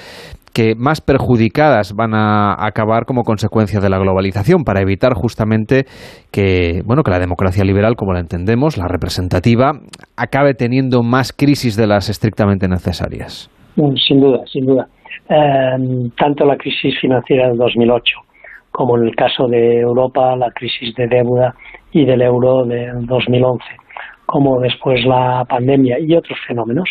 que 0.53 0.75
más 0.75 1.01
perjudicadas 1.01 1.95
van 1.95 2.13
a 2.13 2.53
acabar 2.63 3.05
como 3.05 3.23
consecuencia 3.23 3.79
de 3.79 3.89
la 3.89 3.97
globalización 3.97 4.63
para 4.63 4.81
evitar 4.81 5.13
justamente 5.15 5.85
que 6.31 6.83
bueno 6.85 7.01
que 7.01 7.09
la 7.09 7.17
democracia 7.17 7.63
liberal 7.63 7.95
como 7.95 8.13
la 8.13 8.19
entendemos 8.19 8.77
la 8.77 8.87
representativa 8.87 9.71
acabe 10.15 10.53
teniendo 10.53 11.01
más 11.01 11.33
crisis 11.33 11.75
de 11.75 11.87
las 11.87 12.09
estrictamente 12.09 12.67
necesarias. 12.67 13.49
Sin 13.75 14.19
duda 14.19 14.41
sin 14.51 14.65
duda. 14.67 14.87
Em, 15.27 16.11
tanto 16.11 16.45
la 16.45 16.55
crisis 16.55 16.93
financiera 17.01 17.47
del 17.47 17.57
2008 17.57 18.19
como 18.71 18.95
en 18.97 19.07
el 19.07 19.15
caso 19.15 19.47
de 19.47 19.79
Europa 19.79 20.35
la 20.35 20.51
crisis 20.51 20.93
de 20.95 21.07
deuda 21.07 21.55
y 21.91 22.05
del 22.05 22.21
euro 22.21 22.63
del 22.63 23.07
2011 23.07 23.63
como 24.27 24.59
después 24.59 25.03
la 25.05 25.45
pandemia 25.47 25.99
y 25.99 26.13
otros 26.13 26.37
fenómenos, 26.45 26.89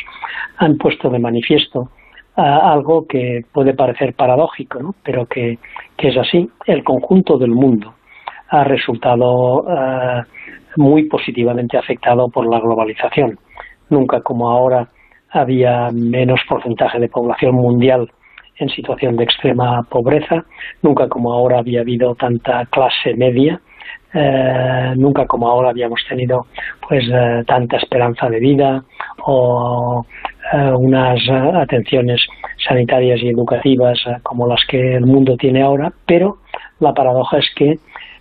han 0.57 0.79
puesto 0.79 1.11
de 1.11 1.19
manifiesto 1.19 1.91
uh, 2.37 2.41
algo 2.41 3.07
que 3.07 3.43
puede 3.53 3.75
parecer 3.75 4.15
paradójico, 4.15 4.81
¿no? 4.81 4.95
pero 5.05 5.27
que, 5.27 5.59
que, 5.97 6.09
es 6.09 6.17
así. 6.17 6.49
El 6.67 6.83
conjunto 6.83 7.37
del 7.37 7.51
mundo 7.51 7.95
ha 8.49 8.65
resultado 8.65 9.63
uh, 9.63 10.23
muy 10.77 11.09
positivamente 11.09 11.77
afectado 11.77 12.29
por 12.31 12.51
la 12.51 12.59
globalización. 12.59 13.39
Nunca 13.91 14.23
como 14.23 14.51
ahora 14.51 14.89
había 15.31 15.91
menos 15.93 16.41
porcentaje 16.49 16.99
de 16.99 17.09
población 17.09 17.55
mundial 17.55 18.11
en 18.59 18.71
situación 18.71 19.17
de 19.17 19.25
extrema 19.25 19.83
pobreza, 19.91 20.47
nunca 20.83 21.07
como 21.09 21.35
ahora 21.35 21.59
había 21.59 21.81
habido 21.81 22.15
tanta 22.15 22.65
clase 22.67 23.15
media 23.15 23.61
eh, 24.19 24.95
nunca 24.97 25.27
como 25.27 25.47
ahora 25.47 25.69
habíamos 25.69 26.01
tenido 26.09 26.47
pues 26.89 27.05
eh, 27.13 27.43
tanta 27.47 27.77
esperanza 27.77 28.31
de 28.31 28.41
vida 28.41 28.83
o 29.27 30.07
eh, 30.55 30.73
unas 30.79 31.21
atenciones 31.29 32.25
sanitarias 32.67 33.21
y 33.23 33.29
educativas 33.29 33.99
como 34.23 34.47
las 34.47 34.65
que 34.67 34.95
el 34.95 35.05
mundo 35.05 35.37
tiene 35.37 35.63
ahora, 35.63 35.93
pero 36.07 36.39
la 36.81 36.95
paradoja 36.95 37.39
es 37.39 37.51
que 37.55 37.75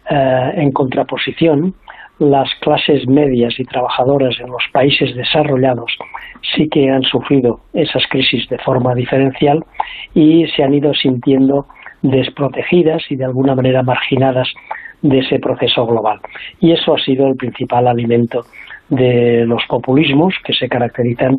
en 0.08 0.72
contraposición 0.72 1.74
las 2.20 2.48
clases 2.62 3.08
medias 3.08 3.60
y 3.60 3.64
trabajadoras 3.64 4.40
en 4.40 4.48
los 4.52 4.64
países 4.72 5.16
desarrollados 5.16 5.92
sí 6.56 6.70
que 6.70 6.92
han 6.92 7.02
sufrido 7.02 7.62
esas 7.74 8.04
crisis 8.08 8.48
de 8.50 8.60
forma 8.60 8.94
diferencial 8.94 9.64
y 10.14 10.46
se 10.48 10.64
han 10.64 10.76
ido 10.76 10.94
sintiendo 10.94 11.66
desprotegidas 12.04 13.04
y 13.10 13.16
de 13.16 13.26
alguna 13.26 13.56
manera 13.56 13.82
marginadas 13.82 14.54
de 15.02 15.20
ese 15.20 15.40
proceso 15.40 15.86
global. 15.86 16.20
Y 16.60 16.72
eso 16.72 16.96
ha 16.96 17.00
sido 17.00 17.28
el 17.28 17.36
principal 17.36 17.88
alimento 17.88 18.46
de 18.90 19.46
los 19.46 19.64
populismos 19.68 20.36
que 20.44 20.54
se 20.54 20.68
caracterizan 20.68 21.38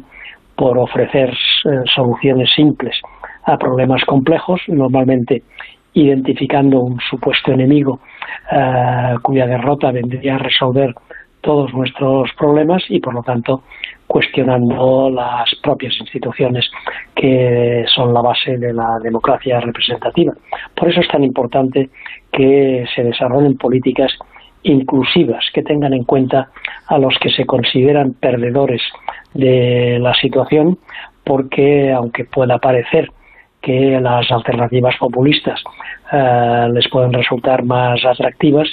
por 0.54 0.78
ofrecer 0.78 1.30
eh, 1.30 1.82
soluciones 1.94 2.50
simples 2.54 2.96
a 3.44 3.56
problemas 3.56 4.04
complejos, 4.04 4.60
normalmente 4.68 5.42
identificando 5.92 6.80
un 6.80 6.98
supuesto 7.00 7.52
enemigo 7.52 8.00
eh, 8.50 9.14
cuya 9.22 9.46
derrota 9.46 9.92
vendría 9.92 10.34
a 10.34 10.38
resolver 10.38 10.94
todos 11.40 11.72
nuestros 11.72 12.30
problemas 12.36 12.82
y 12.88 13.00
por 13.00 13.14
lo 13.14 13.22
tanto 13.22 13.62
cuestionando 14.06 15.10
las 15.10 15.54
propias 15.62 15.94
instituciones 16.00 16.70
que 17.14 17.84
son 17.94 18.14
la 18.14 18.20
base 18.20 18.56
de 18.56 18.72
la 18.72 18.98
democracia 19.02 19.60
representativa. 19.60 20.32
Por 20.74 20.90
eso 20.90 21.00
es 21.00 21.08
tan 21.08 21.24
importante 21.24 21.90
que 22.32 22.84
se 22.94 23.02
desarrollen 23.02 23.56
políticas 23.56 24.12
inclusivas 24.62 25.44
que 25.52 25.62
tengan 25.62 25.94
en 25.94 26.04
cuenta 26.04 26.50
a 26.86 26.98
los 26.98 27.16
que 27.20 27.30
se 27.30 27.46
consideran 27.46 28.14
perdedores 28.14 28.82
de 29.32 29.98
la 30.00 30.14
situación 30.14 30.78
porque 31.24 31.92
aunque 31.92 32.24
pueda 32.24 32.58
parecer 32.58 33.10
que 33.60 34.00
las 34.00 34.30
alternativas 34.30 34.96
populistas 34.96 35.60
eh, 36.12 36.68
les 36.72 36.88
pueden 36.88 37.12
resultar 37.12 37.64
más 37.64 38.04
atractivas, 38.04 38.68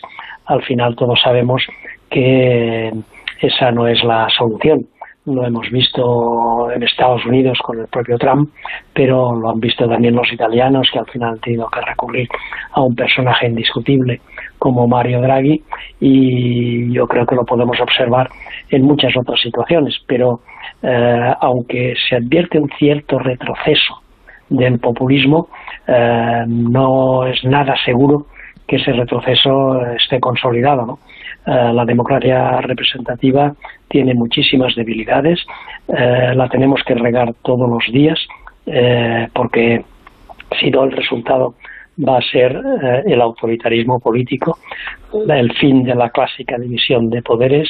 al 0.45 0.61
final 0.63 0.95
todos 0.95 1.19
sabemos 1.21 1.63
que 2.09 2.91
esa 3.39 3.71
no 3.71 3.87
es 3.87 4.03
la 4.03 4.27
solución. 4.29 4.85
Lo 5.25 5.45
hemos 5.45 5.69
visto 5.69 6.69
en 6.69 6.83
Estados 6.83 7.25
Unidos 7.25 7.57
con 7.63 7.79
el 7.79 7.87
propio 7.87 8.17
Trump, 8.17 8.49
pero 8.93 9.33
lo 9.33 9.51
han 9.51 9.59
visto 9.61 9.87
también 9.87 10.15
los 10.15 10.29
italianos 10.33 10.89
que 10.91 10.99
al 10.99 11.05
final 11.05 11.29
han 11.29 11.39
tenido 11.39 11.69
que 11.69 11.79
recurrir 11.79 12.27
a 12.73 12.81
un 12.81 12.93
personaje 12.93 13.47
indiscutible 13.47 14.19
como 14.59 14.85
Mario 14.85 15.21
Draghi 15.21 15.63
y 16.01 16.91
yo 16.91 17.07
creo 17.07 17.25
que 17.25 17.35
lo 17.35 17.45
podemos 17.45 17.79
observar 17.79 18.29
en 18.69 18.83
muchas 18.83 19.15
otras 19.15 19.39
situaciones. 19.39 19.97
Pero 20.07 20.41
eh, 20.81 21.33
aunque 21.39 21.93
se 22.09 22.17
advierte 22.17 22.59
un 22.59 22.69
cierto 22.77 23.17
retroceso 23.17 24.01
del 24.49 24.77
populismo, 24.79 25.47
eh, 25.87 26.43
no 26.47 27.25
es 27.27 27.41
nada 27.45 27.75
seguro 27.85 28.25
que 28.67 28.75
ese 28.75 28.91
retroceso 28.91 29.85
esté 29.95 30.19
consolidado. 30.19 30.85
¿no? 30.85 30.99
Eh, 31.45 31.73
la 31.73 31.83
democracia 31.83 32.61
representativa 32.61 33.53
tiene 33.89 34.13
muchísimas 34.13 34.75
debilidades, 34.75 35.45
eh, 35.89 36.33
la 36.33 36.47
tenemos 36.47 36.81
que 36.85 36.95
regar 36.95 37.33
todos 37.41 37.69
los 37.69 37.83
días, 37.91 38.17
eh, 38.65 39.27
porque 39.33 39.83
si 40.59 40.71
no 40.71 40.85
el 40.85 40.93
resultado 40.93 41.55
va 42.07 42.17
a 42.17 42.21
ser 42.21 42.59
el 43.05 43.21
autoritarismo 43.21 43.99
político, 43.99 44.57
el 45.29 45.53
fin 45.57 45.83
de 45.83 45.93
la 45.93 46.09
clásica 46.09 46.57
división 46.57 47.09
de 47.11 47.21
poderes, 47.21 47.69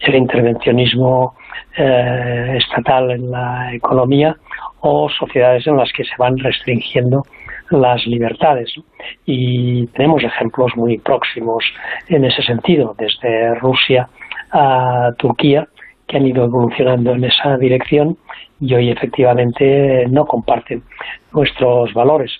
el 0.00 0.14
intervencionismo 0.14 1.34
estatal 1.76 3.10
en 3.10 3.32
la 3.32 3.74
economía 3.74 4.36
o 4.80 5.08
sociedades 5.08 5.66
en 5.66 5.76
las 5.76 5.92
que 5.92 6.04
se 6.04 6.14
van 6.18 6.38
restringiendo 6.38 7.24
las 7.70 8.06
libertades. 8.06 8.72
Y 9.24 9.86
tenemos 9.88 10.22
ejemplos 10.22 10.72
muy 10.76 10.98
próximos 10.98 11.64
en 12.08 12.24
ese 12.24 12.42
sentido, 12.42 12.94
desde 12.98 13.54
Rusia 13.56 14.08
a 14.52 15.10
Turquía, 15.18 15.68
que 16.06 16.16
han 16.16 16.26
ido 16.26 16.44
evolucionando 16.44 17.12
en 17.12 17.24
esa 17.24 17.56
dirección 17.56 18.16
y 18.60 18.74
hoy 18.74 18.90
efectivamente 18.90 20.06
no 20.08 20.26
comparten 20.26 20.82
nuestros 21.32 21.92
valores 21.94 22.32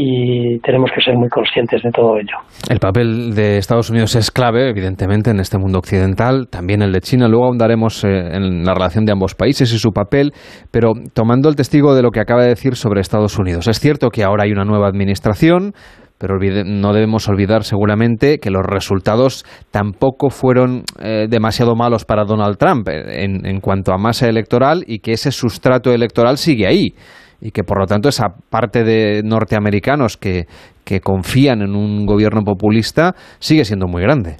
y 0.00 0.60
tenemos 0.60 0.92
que 0.94 1.00
ser 1.00 1.16
muy 1.16 1.28
conscientes 1.28 1.82
de 1.82 1.90
todo 1.90 2.16
ello. 2.18 2.36
El 2.70 2.78
papel 2.78 3.34
de 3.34 3.58
Estados 3.58 3.90
Unidos 3.90 4.14
es 4.14 4.30
clave, 4.30 4.70
evidentemente, 4.70 5.30
en 5.30 5.40
este 5.40 5.58
mundo 5.58 5.80
occidental, 5.80 6.46
también 6.48 6.82
el 6.82 6.92
de 6.92 7.00
China. 7.00 7.26
Luego 7.26 7.46
ahondaremos 7.46 8.04
eh, 8.04 8.08
en 8.08 8.62
la 8.62 8.74
relación 8.74 9.04
de 9.04 9.10
ambos 9.10 9.34
países 9.34 9.72
y 9.72 9.78
su 9.78 9.90
papel, 9.90 10.32
pero 10.70 10.92
tomando 11.14 11.48
el 11.48 11.56
testigo 11.56 11.96
de 11.96 12.02
lo 12.02 12.12
que 12.12 12.20
acaba 12.20 12.42
de 12.42 12.50
decir 12.50 12.76
sobre 12.76 13.00
Estados 13.00 13.40
Unidos. 13.40 13.66
Es 13.66 13.80
cierto 13.80 14.10
que 14.10 14.22
ahora 14.22 14.44
hay 14.44 14.52
una 14.52 14.64
nueva 14.64 14.86
administración, 14.86 15.72
pero 16.16 16.36
no 16.38 16.92
debemos 16.92 17.28
olvidar 17.28 17.64
seguramente 17.64 18.38
que 18.38 18.50
los 18.50 18.62
resultados 18.64 19.44
tampoco 19.72 20.30
fueron 20.30 20.84
eh, 21.02 21.26
demasiado 21.28 21.74
malos 21.74 22.04
para 22.04 22.24
Donald 22.24 22.56
Trump 22.56 22.88
eh, 22.88 23.24
en 23.24 23.60
cuanto 23.60 23.92
a 23.92 23.98
masa 23.98 24.28
electoral 24.28 24.84
y 24.86 25.00
que 25.00 25.14
ese 25.14 25.32
sustrato 25.32 25.92
electoral 25.92 26.38
sigue 26.38 26.68
ahí 26.68 26.94
y 27.40 27.50
que 27.50 27.62
por 27.62 27.78
lo 27.78 27.86
tanto 27.86 28.08
esa 28.08 28.34
parte 28.50 28.84
de 28.84 29.22
norteamericanos 29.24 30.16
que, 30.16 30.46
que 30.84 31.00
confían 31.00 31.62
en 31.62 31.74
un 31.74 32.06
gobierno 32.06 32.42
populista 32.42 33.14
sigue 33.38 33.64
siendo 33.64 33.86
muy 33.86 34.02
grande. 34.02 34.36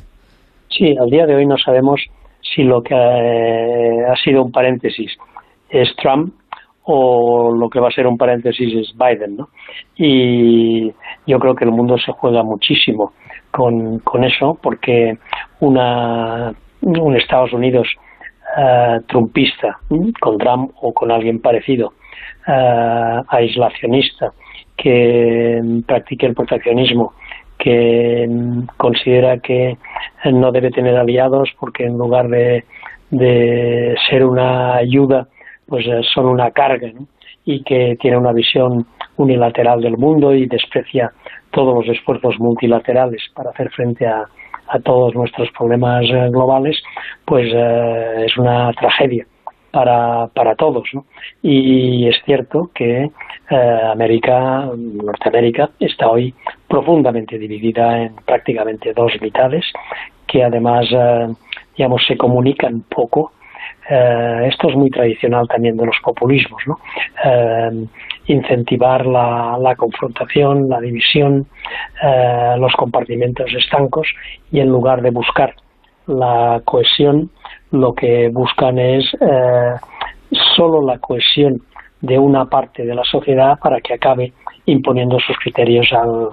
Sí, 0.68 0.94
al 1.00 1.08
día 1.08 1.26
de 1.26 1.34
hoy 1.34 1.46
no 1.46 1.56
sabemos 1.58 2.00
si 2.40 2.62
lo 2.62 2.82
que 2.82 2.94
eh, 2.94 4.04
ha 4.10 4.16
sido 4.16 4.42
un 4.42 4.52
paréntesis 4.52 5.12
es 5.70 5.88
Trump 5.96 6.34
o 6.84 7.52
lo 7.54 7.68
que 7.68 7.80
va 7.80 7.88
a 7.88 7.92
ser 7.92 8.06
un 8.06 8.16
paréntesis 8.16 8.74
es 8.74 8.94
Biden, 8.96 9.36
¿no? 9.36 9.48
Y 9.96 10.90
yo 11.26 11.38
creo 11.38 11.54
que 11.54 11.64
el 11.64 11.70
mundo 11.70 11.98
se 11.98 12.12
juega 12.12 12.42
muchísimo 12.42 13.12
con, 13.50 13.98
con 13.98 14.24
eso 14.24 14.58
porque 14.62 15.18
una, 15.60 16.52
un 16.80 17.16
Estados 17.16 17.52
Unidos 17.52 17.88
uh, 18.56 19.02
trumpista 19.06 19.78
con 20.20 20.38
Trump 20.38 20.70
o 20.80 20.92
con 20.94 21.10
alguien 21.10 21.40
parecido 21.40 21.92
uh, 22.48 23.22
aislacionista, 23.28 24.32
que 24.76 25.60
practique 25.86 26.26
el 26.26 26.34
proteccionismo, 26.34 27.12
que 27.58 28.28
considera 28.76 29.38
que 29.38 29.76
no 30.32 30.52
debe 30.52 30.70
tener 30.70 30.96
aliados 30.96 31.50
porque 31.58 31.84
en 31.84 31.98
lugar 31.98 32.28
de, 32.28 32.64
de 33.10 33.94
ser 34.08 34.24
una 34.24 34.76
ayuda, 34.76 35.28
pues 35.66 35.86
eh, 35.86 36.00
son 36.14 36.26
una 36.26 36.50
carga, 36.52 36.88
y 37.44 37.62
que 37.62 37.96
tiene 38.00 38.16
una 38.16 38.32
visión 38.32 38.86
unilateral 39.16 39.80
del 39.80 39.96
mundo 39.96 40.34
y 40.34 40.46
desprecia 40.46 41.10
todos 41.50 41.74
los 41.74 41.96
esfuerzos 41.96 42.38
multilaterales 42.38 43.22
para 43.34 43.50
hacer 43.50 43.70
frente 43.70 44.06
a, 44.06 44.24
a 44.68 44.78
todos 44.80 45.14
nuestros 45.14 45.50
problemas 45.50 46.04
eh, 46.04 46.28
globales, 46.30 46.80
pues 47.24 47.50
eh, 47.52 48.24
es 48.26 48.36
una 48.36 48.70
tragedia 48.72 49.26
para, 49.70 50.28
para 50.28 50.54
todos. 50.54 50.88
Y 51.42 52.08
es 52.08 52.16
cierto 52.24 52.70
que 52.74 53.10
eh, 53.50 53.80
América, 53.90 54.68
Norteamérica, 54.76 55.70
está 55.80 56.08
hoy 56.08 56.34
profundamente 56.66 57.38
dividida 57.38 58.02
en 58.02 58.14
prácticamente 58.16 58.92
dos 58.92 59.12
mitades, 59.20 59.64
que 60.26 60.44
además, 60.44 60.86
eh, 60.90 61.28
digamos, 61.76 62.04
se 62.06 62.16
comunican 62.16 62.82
poco. 62.82 63.32
Eh, 63.88 64.48
esto 64.50 64.68
es 64.68 64.76
muy 64.76 64.90
tradicional 64.90 65.48
también 65.48 65.76
de 65.76 65.86
los 65.86 65.96
populismos, 66.02 66.62
¿no? 66.66 66.78
incentivar 68.26 69.06
la, 69.06 69.56
la, 69.58 69.74
confrontación, 69.74 70.68
la 70.68 70.78
división, 70.80 71.46
los 72.58 72.72
compartimentos 72.74 73.50
estancos 73.54 74.06
y 74.52 74.60
en 74.60 74.68
lugar 74.68 75.00
de 75.00 75.10
buscar 75.10 75.54
la 76.08 76.60
cohesión, 76.64 77.30
lo 77.70 77.94
que 77.94 78.28
buscan 78.32 78.78
es 78.78 79.04
eh, 79.20 79.74
solo 80.56 80.82
la 80.82 80.98
cohesión 80.98 81.62
de 82.00 82.18
una 82.18 82.46
parte 82.46 82.84
de 82.84 82.94
la 82.94 83.04
sociedad 83.04 83.58
para 83.62 83.80
que 83.80 83.94
acabe 83.94 84.32
imponiendo 84.66 85.18
sus 85.20 85.36
criterios 85.38 85.92
al, 85.92 86.28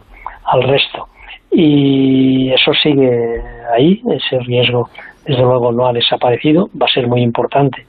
al 0.45 0.63
resto. 0.63 1.07
Y 1.51 2.51
eso 2.51 2.73
sigue 2.73 3.41
ahí, 3.73 4.01
ese 4.11 4.39
riesgo 4.39 4.89
desde 5.25 5.41
luego 5.41 5.71
no 5.71 5.87
ha 5.87 5.93
desaparecido, 5.93 6.69
va 6.79 6.85
a 6.85 6.93
ser 6.93 7.07
muy 7.07 7.21
importante 7.21 7.85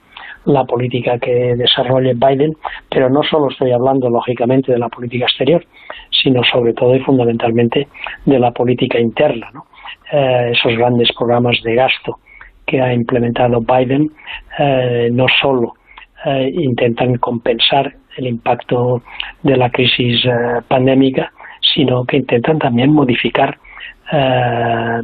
la 0.47 0.65
política 0.65 1.19
que 1.19 1.55
desarrolle 1.57 2.15
Biden, 2.15 2.57
pero 2.89 3.11
no 3.11 3.23
solo 3.23 3.51
estoy 3.51 3.73
hablando 3.73 4.09
lógicamente 4.09 4.73
de 4.73 4.79
la 4.79 4.89
política 4.89 5.25
exterior, 5.25 5.65
sino 6.11 6.43
sobre 6.45 6.73
todo 6.73 6.95
y 6.95 7.01
fundamentalmente 7.01 7.89
de 8.25 8.39
la 8.39 8.53
política 8.53 8.99
interna. 8.99 9.51
¿no? 9.53 9.67
Eh, 10.13 10.53
esos 10.53 10.77
grandes 10.77 11.11
programas 11.19 11.61
de 11.63 11.75
gasto 11.75 12.19
que 12.65 12.81
ha 12.81 12.93
implementado 12.93 13.61
Biden 13.61 14.11
eh, 14.59 15.09
no 15.13 15.27
solo 15.41 15.75
eh, 16.25 16.51
intentan 16.55 17.17
compensar 17.19 17.93
el 18.17 18.29
impacto 18.29 19.03
de 19.43 19.57
la 19.57 19.71
crisis 19.71 20.23
pandémica, 20.69 21.33
sino 21.61 22.05
que 22.05 22.17
intentan 22.19 22.59
también 22.59 22.91
modificar 22.93 23.59
la 24.11 25.03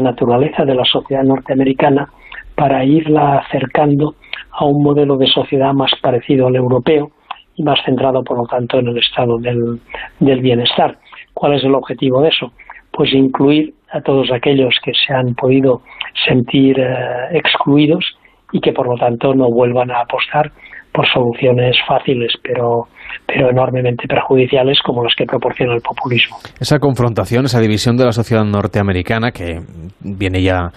naturaleza 0.00 0.64
de 0.64 0.74
la 0.74 0.84
sociedad 0.84 1.24
norteamericana 1.24 2.08
para 2.54 2.84
irla 2.84 3.38
acercando 3.38 4.14
a 4.52 4.64
un 4.64 4.82
modelo 4.82 5.16
de 5.16 5.26
sociedad 5.26 5.74
más 5.74 5.90
parecido 6.00 6.46
al 6.46 6.56
europeo 6.56 7.10
y 7.56 7.62
más 7.62 7.80
centrado, 7.84 8.22
por 8.22 8.38
lo 8.38 8.46
tanto, 8.46 8.78
en 8.78 8.88
el 8.88 8.98
estado 8.98 9.36
del, 9.38 9.80
del 10.20 10.40
bienestar. 10.40 10.96
¿Cuál 11.34 11.54
es 11.54 11.64
el 11.64 11.74
objetivo 11.74 12.22
de 12.22 12.28
eso? 12.28 12.52
Pues 12.90 13.12
incluir 13.12 13.74
a 13.94 14.00
todos 14.00 14.30
aquellos 14.32 14.74
que 14.84 14.92
se 14.92 15.14
han 15.14 15.34
podido 15.34 15.80
sentir 16.26 16.80
eh, 16.80 17.38
excluidos 17.38 18.04
y 18.52 18.60
que 18.60 18.72
por 18.72 18.88
lo 18.88 18.96
tanto 18.96 19.34
no 19.34 19.46
vuelvan 19.50 19.90
a 19.92 20.00
apostar 20.00 20.50
por 20.92 21.06
soluciones 21.08 21.76
fáciles, 21.88 22.32
pero, 22.40 22.86
pero 23.26 23.50
enormemente 23.50 24.06
perjudiciales 24.06 24.78
como 24.84 25.02
las 25.02 25.12
que 25.16 25.26
proporciona 25.26 25.74
el 25.74 25.80
populismo. 25.80 26.36
Esa 26.60 26.78
confrontación, 26.78 27.46
esa 27.46 27.60
división 27.60 27.96
de 27.96 28.04
la 28.04 28.12
sociedad 28.12 28.44
norteamericana, 28.44 29.32
que 29.32 29.58
viene 30.00 30.40
ya, 30.40 30.70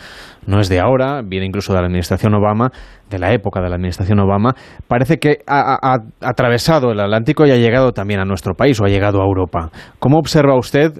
no 0.47 0.59
es 0.59 0.69
de 0.69 0.79
ahora, 0.79 1.21
viene 1.23 1.45
incluso 1.45 1.71
de 1.73 1.81
la 1.81 1.85
administración 1.85 2.33
Obama, 2.33 2.71
de 3.11 3.19
la 3.19 3.31
época 3.31 3.61
de 3.61 3.69
la 3.69 3.75
administración 3.75 4.19
Obama, 4.19 4.55
parece 4.87 5.17
que 5.17 5.37
ha, 5.45 5.77
ha 5.81 5.97
atravesado 6.21 6.91
el 6.91 6.99
Atlántico 6.99 7.45
y 7.45 7.51
ha 7.51 7.57
llegado 7.57 7.91
también 7.91 8.19
a 8.19 8.25
nuestro 8.25 8.55
país 8.55 8.81
o 8.81 8.85
ha 8.85 8.89
llegado 8.89 9.21
a 9.21 9.25
Europa. 9.25 9.69
¿Cómo 9.99 10.17
observa 10.17 10.57
usted 10.57 10.93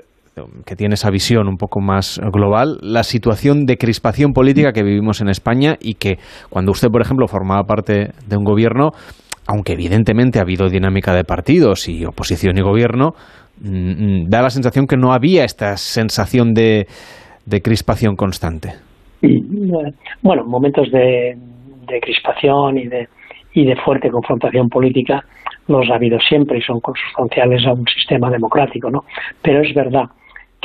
que 0.65 0.75
tiene 0.75 0.95
esa 0.95 1.09
visión 1.09 1.47
un 1.47 1.57
poco 1.57 1.79
más 1.79 2.19
global, 2.31 2.77
la 2.81 3.03
situación 3.03 3.65
de 3.65 3.77
crispación 3.77 4.33
política 4.33 4.71
que 4.71 4.83
vivimos 4.83 5.21
en 5.21 5.29
España 5.29 5.75
y 5.79 5.95
que 5.95 6.17
cuando 6.49 6.71
usted, 6.71 6.89
por 6.89 7.01
ejemplo, 7.01 7.27
formaba 7.27 7.63
parte 7.63 8.11
de 8.27 8.37
un 8.37 8.43
gobierno, 8.43 8.91
aunque 9.47 9.73
evidentemente 9.73 10.39
ha 10.39 10.43
habido 10.43 10.69
dinámica 10.69 11.13
de 11.13 11.23
partidos 11.23 11.87
y 11.87 12.05
oposición 12.05 12.57
y 12.57 12.61
gobierno, 12.61 13.11
mm, 13.61 13.69
mm, 13.69 14.29
da 14.29 14.41
la 14.41 14.49
sensación 14.49 14.87
que 14.87 14.97
no 14.97 15.13
había 15.13 15.43
esta 15.43 15.77
sensación 15.77 16.53
de, 16.53 16.85
crispación 17.63 18.15
constante. 18.15 18.73
Bueno, 20.21 20.43
momentos 20.45 20.91
de, 20.91 21.35
de 21.87 21.99
crispación 22.01 22.77
y 22.77 22.87
de, 22.87 23.07
y 23.53 23.65
de 23.65 23.75
fuerte 23.77 24.09
confrontación 24.09 24.69
política 24.69 25.23
los 25.67 25.89
ha 25.89 25.95
habido 25.95 26.19
siempre 26.19 26.59
y 26.59 26.61
son 26.61 26.79
consustanciales 26.79 27.65
a 27.65 27.73
un 27.73 27.85
sistema 27.87 28.29
democrático, 28.29 28.89
¿no? 28.89 29.01
Pero 29.41 29.61
es 29.61 29.73
verdad 29.73 30.05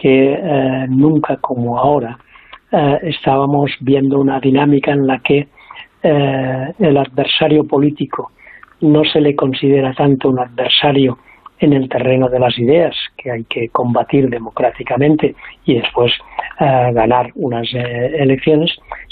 que 0.02 0.32
eh, 0.32 0.86
nunca 0.88 1.36
como 1.36 1.78
ahora 1.78 2.18
eh, 2.72 2.98
estábamos 3.02 3.70
viendo 3.78 4.18
una 4.18 4.40
dinámica 4.40 4.90
en 4.90 5.06
la 5.06 5.20
que 5.20 5.46
eh, 6.02 6.72
el 6.76 6.96
adversario 6.96 7.62
político 7.62 8.32
no 8.80 9.04
se 9.04 9.20
le 9.20 9.36
considera 9.36 9.94
tanto 9.94 10.28
un 10.28 10.40
adversario 10.40 11.18
en 11.60 11.72
el 11.74 11.88
terreno 11.88 12.28
de 12.28 12.40
las 12.40 12.58
ideas 12.58 12.96
que 13.16 13.30
hay 13.30 13.44
que 13.44 13.68
combatir 13.68 14.28
democráticamente 14.28 15.36
y 15.64 15.74
después 15.74 16.12
ganar 16.58 17.30
unas 17.36 17.68
elecciones, 17.72 18.70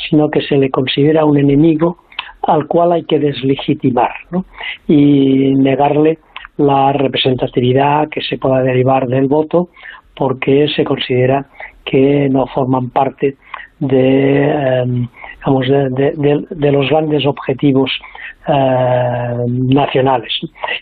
sino 0.08 0.28
que 0.30 0.40
se 0.42 0.56
le 0.56 0.70
considera 0.70 1.24
un 1.24 1.38
enemigo 1.38 1.98
al 2.42 2.66
cual 2.66 2.92
hay 2.92 3.04
que 3.04 3.20
deslegitimar 3.20 4.10
y 4.88 5.54
negarle 5.54 6.18
la 6.56 6.92
representatividad 6.92 8.08
que 8.08 8.20
se 8.20 8.36
pueda 8.38 8.62
derivar 8.62 9.06
del 9.06 9.28
voto 9.28 9.68
porque 10.20 10.68
se 10.76 10.84
considera 10.84 11.46
que 11.82 12.28
no 12.28 12.46
forman 12.48 12.90
parte 12.90 13.38
de, 13.78 14.50
em, 14.50 15.08
los 15.46 16.90
grandes 16.90 17.24
objetivos 17.24 17.90
eh, 18.46 19.36
nacionales. 19.48 20.34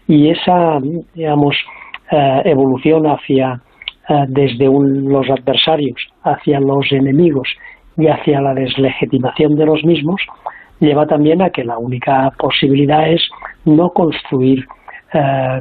Y 0.08 0.30
esa, 0.30 0.78
eh, 1.14 2.42
evolución 2.46 3.06
hacia 3.06 3.60
eh, 4.08 4.24
desde 4.26 4.64
los 4.64 5.30
adversarios 5.30 6.00
hacia 6.24 6.58
los 6.58 6.90
enemigos 6.90 7.48
y 7.96 8.08
hacia 8.08 8.40
la 8.40 8.54
deslegitimación 8.54 9.54
de 9.54 9.66
los 9.66 9.84
mismos 9.84 10.20
lleva 10.80 11.06
también 11.06 11.42
a 11.42 11.50
que 11.50 11.62
la 11.62 11.78
única 11.78 12.32
posibilidad 12.38 13.08
es 13.08 13.22
no 13.64 13.90
construir 13.90 14.66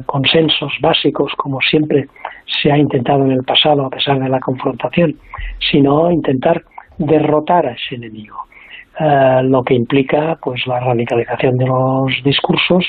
consensos 0.04 0.72
básicos 0.82 1.32
como 1.38 1.58
siempre 1.62 2.06
se 2.60 2.72
ha 2.72 2.78
intentado 2.78 3.24
en 3.24 3.32
el 3.32 3.44
pasado 3.44 3.86
a 3.86 3.90
pesar 3.90 4.18
de 4.18 4.28
la 4.28 4.40
confrontación, 4.40 5.16
sino 5.70 6.10
intentar 6.10 6.62
derrotar 6.98 7.66
a 7.66 7.72
ese 7.72 7.96
enemigo. 7.96 8.36
Eh, 8.98 9.42
lo 9.44 9.62
que 9.62 9.74
implica 9.74 10.38
pues 10.42 10.66
la 10.66 10.80
radicalización 10.80 11.56
de 11.56 11.66
los 11.66 12.12
discursos, 12.24 12.84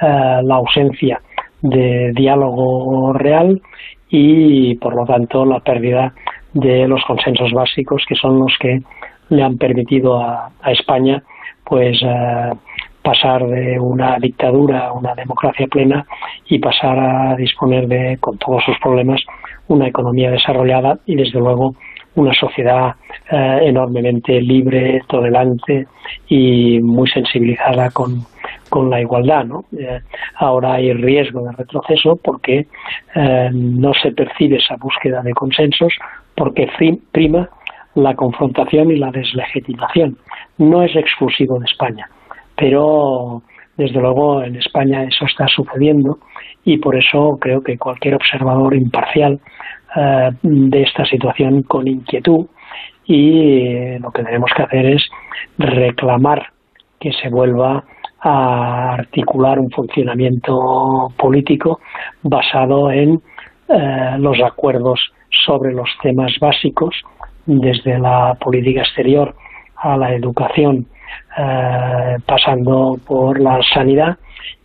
eh, 0.00 0.40
la 0.42 0.54
ausencia 0.54 1.20
de 1.60 2.12
diálogo 2.14 3.12
real 3.12 3.60
y 4.08 4.74
por 4.76 4.94
lo 4.94 5.04
tanto 5.04 5.44
la 5.44 5.60
pérdida 5.60 6.14
de 6.54 6.88
los 6.88 7.04
consensos 7.04 7.52
básicos 7.52 8.04
que 8.08 8.14
son 8.14 8.40
los 8.40 8.56
que 8.58 8.82
le 9.28 9.42
han 9.42 9.58
permitido 9.58 10.20
a, 10.20 10.50
a 10.60 10.72
España 10.72 11.22
pues 11.64 12.02
pasar 13.02 13.46
de 13.46 13.78
una 13.78 14.16
dictadura 14.18 14.86
a 14.86 14.92
una 14.92 15.14
democracia 15.14 15.66
plena 15.66 16.06
y 16.48 16.58
pasar 16.58 16.98
a 16.98 17.36
disponer 17.36 17.86
de, 17.88 18.16
con 18.20 18.38
todos 18.38 18.62
sus 18.64 18.78
problemas, 18.78 19.20
una 19.68 19.88
economía 19.88 20.30
desarrollada 20.30 20.98
y, 21.06 21.16
desde 21.16 21.38
luego, 21.38 21.74
una 22.14 22.34
sociedad 22.34 22.94
eh, 23.30 23.60
enormemente 23.62 24.40
libre, 24.40 25.00
tolerante 25.08 25.86
y 26.28 26.78
muy 26.80 27.08
sensibilizada 27.08 27.90
con, 27.90 28.24
la 28.88 29.00
igualdad. 29.00 29.44
¿no? 29.44 29.64
Eh, 29.78 30.00
ahora 30.36 30.74
hay 30.74 30.92
riesgo 30.94 31.42
de 31.44 31.52
retroceso 31.52 32.16
porque 32.16 32.66
eh, 33.14 33.50
no 33.52 33.92
se 33.94 34.12
percibe 34.12 34.56
esa 34.56 34.76
búsqueda 34.76 35.20
de 35.22 35.32
consensos 35.32 35.92
porque 36.34 36.68
prima 37.12 37.50
la 37.94 38.14
confrontación 38.14 38.90
y 38.90 38.96
la 38.96 39.10
deslegitimación. 39.10 40.16
No 40.56 40.82
es 40.82 40.96
exclusivo 40.96 41.58
de 41.58 41.66
España 41.66 42.08
pero 42.56 43.42
desde 43.76 44.00
luego 44.00 44.42
en 44.42 44.56
España 44.56 45.04
eso 45.04 45.24
está 45.24 45.46
sucediendo 45.48 46.18
y 46.64 46.78
por 46.78 46.96
eso 46.96 47.38
creo 47.40 47.62
que 47.62 47.78
cualquier 47.78 48.14
observador 48.14 48.74
imparcial 48.74 49.40
eh, 49.96 50.30
de 50.42 50.82
esta 50.82 51.04
situación 51.04 51.62
con 51.62 51.88
inquietud 51.88 52.46
y 53.04 53.66
eh, 53.66 53.98
lo 54.00 54.10
que 54.10 54.22
tenemos 54.22 54.50
que 54.54 54.62
hacer 54.62 54.86
es 54.86 55.02
reclamar 55.58 56.46
que 57.00 57.12
se 57.12 57.28
vuelva 57.28 57.84
a 58.20 58.94
articular 58.94 59.58
un 59.58 59.70
funcionamiento 59.70 61.12
político 61.18 61.80
basado 62.22 62.90
en 62.92 63.20
eh, 63.68 64.16
los 64.18 64.40
acuerdos 64.40 65.00
sobre 65.44 65.72
los 65.72 65.88
temas 66.02 66.32
básicos 66.40 66.94
desde 67.46 67.98
la 67.98 68.34
política 68.40 68.82
exterior 68.82 69.34
a 69.76 69.96
la 69.96 70.14
educación 70.14 70.86
eh, 71.38 72.16
pasando 72.26 72.98
por 73.06 73.40
la 73.40 73.60
sanidad 73.74 74.16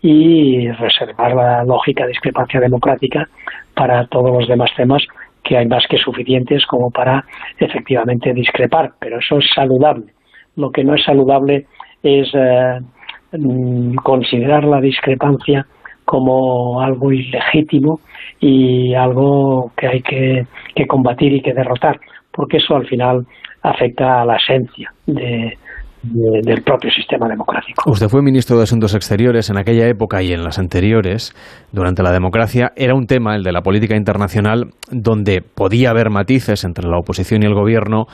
y 0.02 0.70
reservar 0.72 1.34
la 1.36 1.64
lógica 1.64 2.06
discrepancia 2.06 2.60
democrática 2.60 3.28
para 3.74 4.06
todos 4.08 4.32
los 4.32 4.48
demás 4.48 4.72
temas 4.76 5.04
que 5.44 5.58
hay 5.58 5.66
más 5.66 5.86
que 5.88 5.98
suficientes 5.98 6.66
como 6.66 6.92
para 6.92 7.24
efectivamente 7.58 8.34
discrepar, 8.34 8.92
pero 9.00 9.20
eso 9.20 9.38
es 9.38 9.46
saludable. 9.56 10.14
Lo 10.56 10.72
que 10.72 10.84
no 10.84 10.96
es 10.96 11.04
saludable 11.04 11.66
es 12.04 12.30
eh, 12.34 12.80
mm, 13.32 13.96
considerar 13.96 14.66
la 14.66 14.82
discrepancia 14.82 15.66
como 16.04 16.82
algo 16.82 17.12
ilegítimo 17.12 18.00
y 18.40 18.94
algo 18.94 19.72
que 19.78 19.88
hay 19.88 20.02
que, 20.02 20.48
que 20.76 20.88
combatir 20.88 21.34
y 21.34 21.42
que 21.42 21.54
derrotar, 21.54 22.00
porque 22.32 22.58
eso 22.58 22.76
al 22.76 22.88
final 22.88 23.26
afecta 23.62 24.22
a 24.22 24.26
la 24.26 24.38
esencia 24.38 24.94
de, 25.06 25.58
del 26.04 26.62
propio 26.64 26.92
sistema 26.92 27.28
democrático. 27.28 27.90
Usted 27.90 28.08
fue 28.08 28.22
ministro 28.22 28.58
de 28.58 28.64
Asuntos 28.64 28.96
Exteriores 28.96 29.50
en 29.50 29.58
aquella 29.58 29.88
época 29.88 30.22
y 30.22 30.32
en 30.32 30.44
las 30.44 30.60
anteriores, 30.60 31.34
durante 31.72 32.04
la 32.04 32.12
democracia. 32.12 32.72
Era 32.76 32.96
un 32.96 33.08
tema, 33.08 33.36
el 33.36 33.44
de 33.44 33.52
la 33.52 33.62
política 33.62 33.96
internacional, 33.96 34.72
donde 34.92 35.42
podía 35.42 35.90
haber 35.90 36.10
matices 36.10 36.64
entre 36.64 36.88
la 36.88 36.98
oposición 36.98 37.44
y 37.44 37.46
el 37.46 37.54
gobierno, 37.54 38.06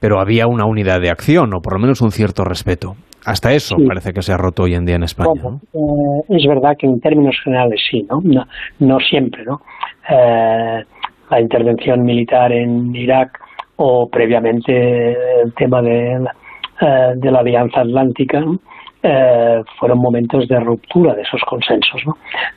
pero 0.00 0.20
había 0.20 0.46
una 0.46 0.66
unidad 0.66 1.00
de 1.00 1.10
acción, 1.10 1.54
o 1.54 1.60
por 1.60 1.74
lo 1.74 1.80
menos 1.80 2.00
un 2.02 2.10
cierto 2.10 2.44
respeto. 2.44 2.94
Hasta 3.26 3.52
eso 3.52 3.76
parece 3.86 4.12
que 4.12 4.22
se 4.22 4.32
ha 4.32 4.36
roto 4.36 4.62
hoy 4.62 4.74
en 4.74 4.84
día 4.84 4.96
en 4.96 5.02
España. 5.02 5.30
Eh, 5.74 6.36
es 6.36 6.46
verdad 6.46 6.72
que 6.78 6.86
en 6.86 7.00
términos 7.00 7.36
generales 7.42 7.80
sí, 7.90 8.06
¿no? 8.08 8.20
No, 8.78 8.98
siempre, 9.00 9.44
¿no? 9.44 9.60
Eh, 10.08 10.84
la 11.30 11.40
intervención 11.40 12.02
militar 12.02 12.52
en 12.52 12.94
Irak 12.94 13.38
o 13.76 14.08
previamente 14.10 15.12
el 15.42 15.52
tema 15.54 15.82
de 15.82 16.24
eh, 16.80 17.14
de 17.16 17.30
la 17.32 17.40
Alianza 17.40 17.80
Atlántica 17.80 18.44
eh, 19.02 19.62
fueron 19.78 19.98
momentos 19.98 20.46
de 20.46 20.60
ruptura 20.60 21.14
de 21.14 21.22
esos 21.22 21.40
consensos. 21.42 22.02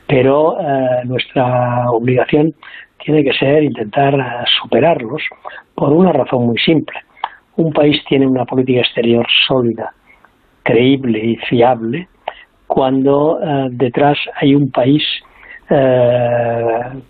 Pero 0.08 0.60
eh, 0.60 1.06
nuestra 1.06 1.90
obligación 1.90 2.54
tiene 3.04 3.24
que 3.24 3.34
ser 3.34 3.64
intentar 3.64 4.46
superarlos 4.62 5.24
por 5.74 5.92
una 5.92 6.12
razón 6.12 6.46
muy 6.46 6.58
simple. 6.60 7.00
Un 7.56 7.74
país 7.74 8.00
tiene 8.08 8.28
una 8.28 8.46
política 8.46 8.82
exterior 8.82 9.26
sólida, 9.48 9.92
creíble 10.64 11.20
y 11.20 11.36
fiable 11.38 12.08
cuando 12.68 13.40
detrás 13.70 14.18
hay 14.40 14.56
un 14.56 14.72
país 14.72 15.04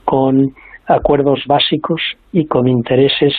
con 0.05 0.55
acuerdos 0.87 1.43
básicos 1.45 2.01
y 2.31 2.47
con 2.47 2.67
intereses 2.67 3.35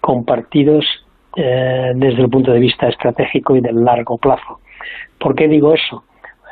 compartidos 0.00 1.03
eh, 1.36 1.92
desde 1.94 2.22
el 2.22 2.30
punto 2.30 2.52
de 2.52 2.60
vista 2.60 2.88
estratégico 2.88 3.56
y 3.56 3.60
del 3.60 3.84
largo 3.84 4.18
plazo. 4.18 4.60
¿Por 5.18 5.34
qué 5.34 5.48
digo 5.48 5.74
eso? 5.74 6.04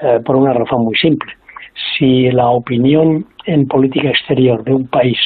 Eh, 0.02 0.20
por 0.24 0.36
una 0.36 0.52
razón 0.52 0.84
muy 0.84 0.96
simple. 0.96 1.32
Si 1.96 2.30
la 2.30 2.48
opinión 2.48 3.26
en 3.46 3.66
política 3.66 4.08
exterior 4.08 4.64
de 4.64 4.74
un 4.74 4.88
país 4.88 5.18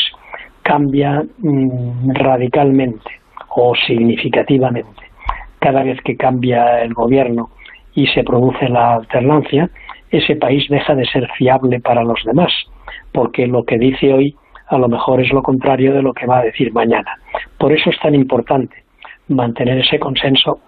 cambia 0.63 1.23
mm, 1.39 2.11
radicalmente 2.15 3.11
o 3.49 3.75
significativamente 3.75 5.07
cada 5.59 5.83
vez 5.83 6.01
que 6.03 6.17
cambia 6.17 6.83
el 6.83 6.93
gobierno 6.93 7.51
y 7.95 8.07
se 8.09 8.23
produce 8.23 8.69
la 8.69 8.97
alternancia, 8.97 9.71
ese 10.11 10.37
país 10.37 10.67
deja 10.69 10.95
de 10.95 11.07
ser 11.07 11.29
fiable 11.37 11.81
para 11.81 12.05
los 12.05 12.23
demás, 12.25 12.53
porque 13.13 13.47
lo 13.47 13.65
que 13.65 13.79
dice 13.79 14.13
hoy 14.13 14.37
a 14.69 14.79
lo 14.79 14.89
mejor 14.89 15.21
es 15.21 15.33
lo 15.33 15.43
contrario 15.43 15.95
de 15.95 16.03
lo 16.03 16.13
que 16.13 16.27
va 16.27 16.39
a 16.39 16.45
decir 16.45 16.73
mañana. 16.73 17.15
Por 17.59 17.73
eso 17.73 17.91
es 17.91 17.99
tan 18.01 18.15
importante 18.15 18.86
mantener 19.29 19.79
ese 19.79 19.99
consenso 19.99 20.61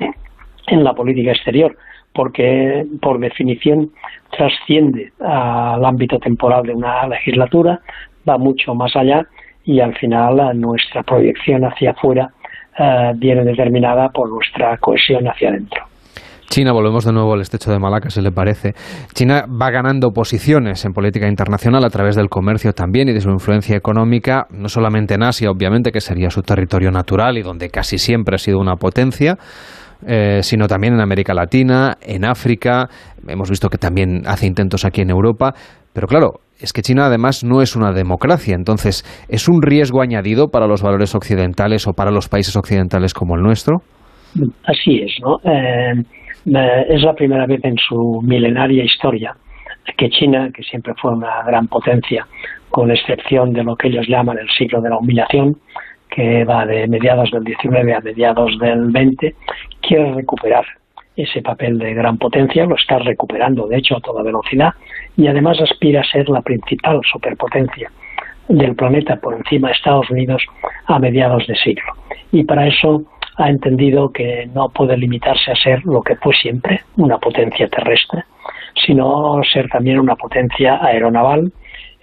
en 0.66 0.85
la 0.85 0.94
política 0.94 1.33
exterior, 1.33 1.77
porque 2.12 2.87
por 3.01 3.18
definición 3.18 3.90
trasciende 4.31 5.12
al 5.21 5.85
ámbito 5.85 6.18
temporal 6.18 6.64
de 6.64 6.75
una 6.75 7.07
legislatura, 7.07 7.81
va 8.29 8.38
mucho 8.38 8.75
más 8.75 8.94
allá 8.97 9.27
y 9.64 9.81
al 9.81 9.94
final 9.97 10.59
nuestra 10.59 11.03
proyección 11.03 11.64
hacia 11.64 11.90
afuera 11.90 12.31
eh, 12.79 13.12
viene 13.16 13.44
determinada 13.44 14.09
por 14.11 14.29
nuestra 14.31 14.77
cohesión 14.79 15.27
hacia 15.27 15.51
adentro. 15.51 15.88
China, 16.51 16.73
volvemos 16.73 17.05
de 17.05 17.13
nuevo 17.13 17.35
al 17.35 17.43
estrecho 17.43 17.71
de 17.71 17.79
Malaca, 17.79 18.09
si 18.09 18.23
le 18.23 18.33
parece. 18.33 18.73
China 19.13 19.45
va 19.47 19.71
ganando 19.71 20.11
posiciones 20.11 20.83
en 20.87 20.93
política 20.93 21.29
internacional 21.29 21.85
a 21.85 21.91
través 21.91 22.17
del 22.17 22.29
comercio 22.31 22.73
también 22.73 23.09
y 23.09 23.13
de 23.13 23.21
su 23.21 23.29
influencia 23.29 23.77
económica, 23.77 24.47
no 24.51 24.69
solamente 24.69 25.15
en 25.15 25.25
Asia, 25.25 25.51
obviamente, 25.51 25.93
que 25.93 26.01
sería 26.01 26.31
su 26.31 26.41
territorio 26.41 26.91
natural 26.91 27.37
y 27.37 27.43
donde 27.43 27.69
casi 27.69 27.99
siempre 27.99 28.37
ha 28.37 28.39
sido 28.39 28.59
una 28.59 28.77
potencia, 28.77 29.37
eh, 30.07 30.41
sino 30.43 30.67
también 30.69 30.95
en 30.95 31.01
América 31.01 31.35
Latina, 31.35 31.99
en 32.01 32.25
África. 32.25 32.89
Hemos 33.27 33.51
visto 33.51 33.69
que 33.69 33.79
también 33.79 34.23
hace 34.27 34.47
intentos 34.47 34.87
aquí 34.87 35.03
en 35.03 35.11
Europa. 35.11 35.53
Pero 35.93 36.07
claro, 36.07 36.41
es 36.59 36.73
que 36.73 36.81
China 36.81 37.07
además 37.07 37.45
no 37.45 37.61
es 37.61 37.77
una 37.77 37.93
democracia, 37.93 38.55
entonces, 38.55 39.05
¿es 39.29 39.49
un 39.49 39.61
riesgo 39.61 40.01
añadido 40.01 40.49
para 40.49 40.67
los 40.67 40.81
valores 40.81 41.15
occidentales 41.15 41.87
o 41.87 41.93
para 41.93 42.11
los 42.11 42.29
países 42.29 42.57
occidentales 42.57 43.13
como 43.13 43.37
el 43.37 43.43
nuestro? 43.43 43.83
Así 44.65 45.01
es, 45.03 45.13
¿no? 45.23 45.39
Eh, 45.51 46.05
es 46.55 47.03
la 47.03 47.15
primera 47.15 47.47
vez 47.47 47.61
en 47.65 47.77
su 47.77 48.21
milenaria 48.23 48.85
historia 48.85 49.37
que 49.97 50.11
China, 50.11 50.51
que 50.55 50.63
siempre 50.63 50.95
fue 50.95 51.13
una 51.13 51.43
gran 51.43 51.69
potencia, 51.69 52.27
con 52.71 52.91
excepción 52.91 53.53
de 53.53 53.65
lo 53.65 53.77
que 53.77 53.89
ellos 53.89 54.07
llaman 54.07 54.39
el 54.39 54.49
siglo 54.51 54.81
de 54.81 54.91
la 54.91 54.99
humillación, 54.99 55.57
que 56.09 56.45
va 56.45 56.67
de 56.67 56.87
mediados 56.89 57.31
del 57.31 57.45
19 57.45 57.95
a 57.95 58.01
mediados 58.01 58.59
del 58.59 58.91
20, 58.91 59.35
quiere 59.81 60.15
recuperar 60.15 60.65
ese 61.17 61.43
papel 61.43 61.79
de 61.79 61.95
gran 61.95 62.17
potencia, 62.17 62.65
lo 62.65 62.77
está 62.77 62.99
recuperando 62.99 63.67
de 63.67 63.79
hecho 63.79 63.97
a 63.97 64.01
toda 64.01 64.23
velocidad 64.23 64.75
y 65.17 65.27
además 65.27 65.61
aspira 65.61 66.01
a 66.01 66.05
ser 66.05 66.29
la 66.29 66.43
principal 66.43 67.01
superpotencia 67.11 67.91
del 68.49 68.77
planeta 68.77 69.17
por 69.17 69.35
encima 69.35 69.69
de 69.69 69.75
Estados 69.75 70.09
Unidos 70.11 70.43
a 70.87 70.99
mediados 70.99 71.47
de 71.47 71.57
siglo. 71.57 71.93
Y 72.31 72.45
para 72.45 72.69
eso 72.69 73.03
ha 73.38 73.48
entendido 73.48 74.11
que 74.11 74.48
no 74.53 74.68
puede 74.68 74.96
limitarse 74.96 75.53
a 75.53 75.57
ser 75.57 75.85
lo 75.85 76.03
que 76.03 76.16
fue 76.16 76.35
siempre, 76.35 76.81
una 76.96 77.18
potencia 77.18 77.68
terrestre, 77.68 78.24
sino 78.85 79.40
ser 79.44 79.68
también 79.68 80.01
una 80.01 80.16
potencia 80.16 80.85
aeronaval, 80.85 81.53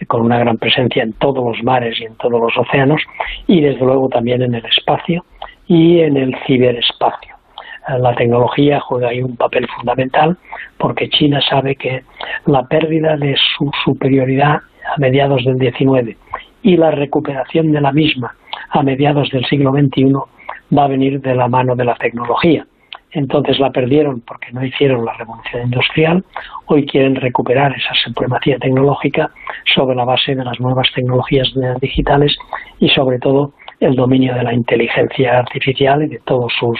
con 0.07 0.21
una 0.21 0.39
gran 0.39 0.57
presencia 0.57 1.03
en 1.03 1.13
todos 1.13 1.43
los 1.43 1.63
mares 1.63 1.99
y 1.99 2.05
en 2.05 2.15
todos 2.15 2.39
los 2.39 2.57
océanos, 2.57 3.01
y 3.47 3.61
desde 3.61 3.85
luego 3.85 4.07
también 4.09 4.41
en 4.41 4.55
el 4.55 4.65
espacio 4.65 5.25
y 5.67 5.99
en 5.99 6.17
el 6.17 6.35
ciberespacio. 6.45 7.35
La 7.99 8.15
tecnología 8.15 8.79
juega 8.79 9.09
ahí 9.09 9.21
un 9.21 9.35
papel 9.35 9.67
fundamental 9.67 10.37
porque 10.77 11.09
China 11.09 11.39
sabe 11.47 11.75
que 11.75 12.03
la 12.45 12.63
pérdida 12.63 13.15
de 13.15 13.35
su 13.35 13.69
superioridad 13.83 14.55
a 14.55 14.97
mediados 14.97 15.43
del 15.43 15.59
XIX 15.59 16.17
y 16.63 16.77
la 16.77 16.91
recuperación 16.91 17.71
de 17.71 17.81
la 17.81 17.91
misma 17.91 18.35
a 18.69 18.81
mediados 18.81 19.29
del 19.29 19.45
siglo 19.45 19.71
XXI 19.71 20.13
va 20.75 20.85
a 20.85 20.87
venir 20.87 21.21
de 21.21 21.35
la 21.35 21.47
mano 21.47 21.75
de 21.75 21.85
la 21.85 21.95
tecnología. 21.95 22.65
Entonces 23.11 23.59
la 23.59 23.71
perdieron 23.71 24.21
porque 24.21 24.51
no 24.51 24.63
hicieron 24.63 25.05
la 25.05 25.13
revolución 25.13 25.63
industrial. 25.63 26.23
Hoy 26.65 26.85
quieren 26.85 27.15
recuperar 27.15 27.73
esa 27.73 27.93
supremacía 28.03 28.57
tecnológica 28.59 29.31
sobre 29.73 29.95
la 29.95 30.03
base 30.03 30.35
de 30.35 30.43
las 30.43 30.59
nuevas 30.59 30.89
tecnologías 30.93 31.49
digitales 31.79 32.37
y 32.79 32.89
sobre 32.89 33.19
todo 33.19 33.53
el 33.79 33.95
dominio 33.95 34.33
de 34.35 34.43
la 34.43 34.53
inteligencia 34.53 35.39
artificial 35.39 36.03
y 36.03 36.07
de 36.07 36.19
todos 36.25 36.51
sus 36.59 36.77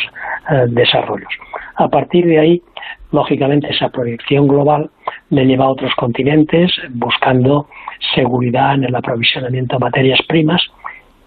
eh, 0.49 0.65
desarrollos. 0.69 1.31
A 1.75 1.87
partir 1.87 2.25
de 2.25 2.39
ahí, 2.39 2.61
lógicamente, 3.11 3.69
esa 3.69 3.89
proyección 3.89 4.47
global 4.47 4.89
le 5.29 5.45
lleva 5.45 5.65
a 5.65 5.69
otros 5.69 5.93
continentes 5.95 6.71
buscando 6.89 7.67
seguridad 8.13 8.75
en 8.75 8.85
el 8.85 8.95
aprovisionamiento 8.95 9.77
de 9.77 9.85
materias 9.85 10.19
primas, 10.27 10.61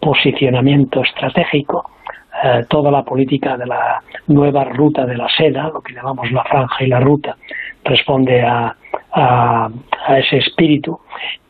posicionamiento 0.00 1.02
estratégico, 1.02 1.90
eh, 2.42 2.64
toda 2.68 2.90
la 2.90 3.02
política 3.02 3.56
de 3.56 3.66
la 3.66 4.02
nueva 4.28 4.64
ruta 4.64 5.04
de 5.06 5.16
la 5.16 5.28
seda, 5.28 5.70
lo 5.72 5.80
que 5.80 5.94
llamamos 5.94 6.30
la 6.30 6.44
franja 6.44 6.84
y 6.84 6.88
la 6.88 7.00
ruta, 7.00 7.36
responde 7.84 8.42
a, 8.42 8.74
ese 10.08 10.36
espíritu 10.36 11.00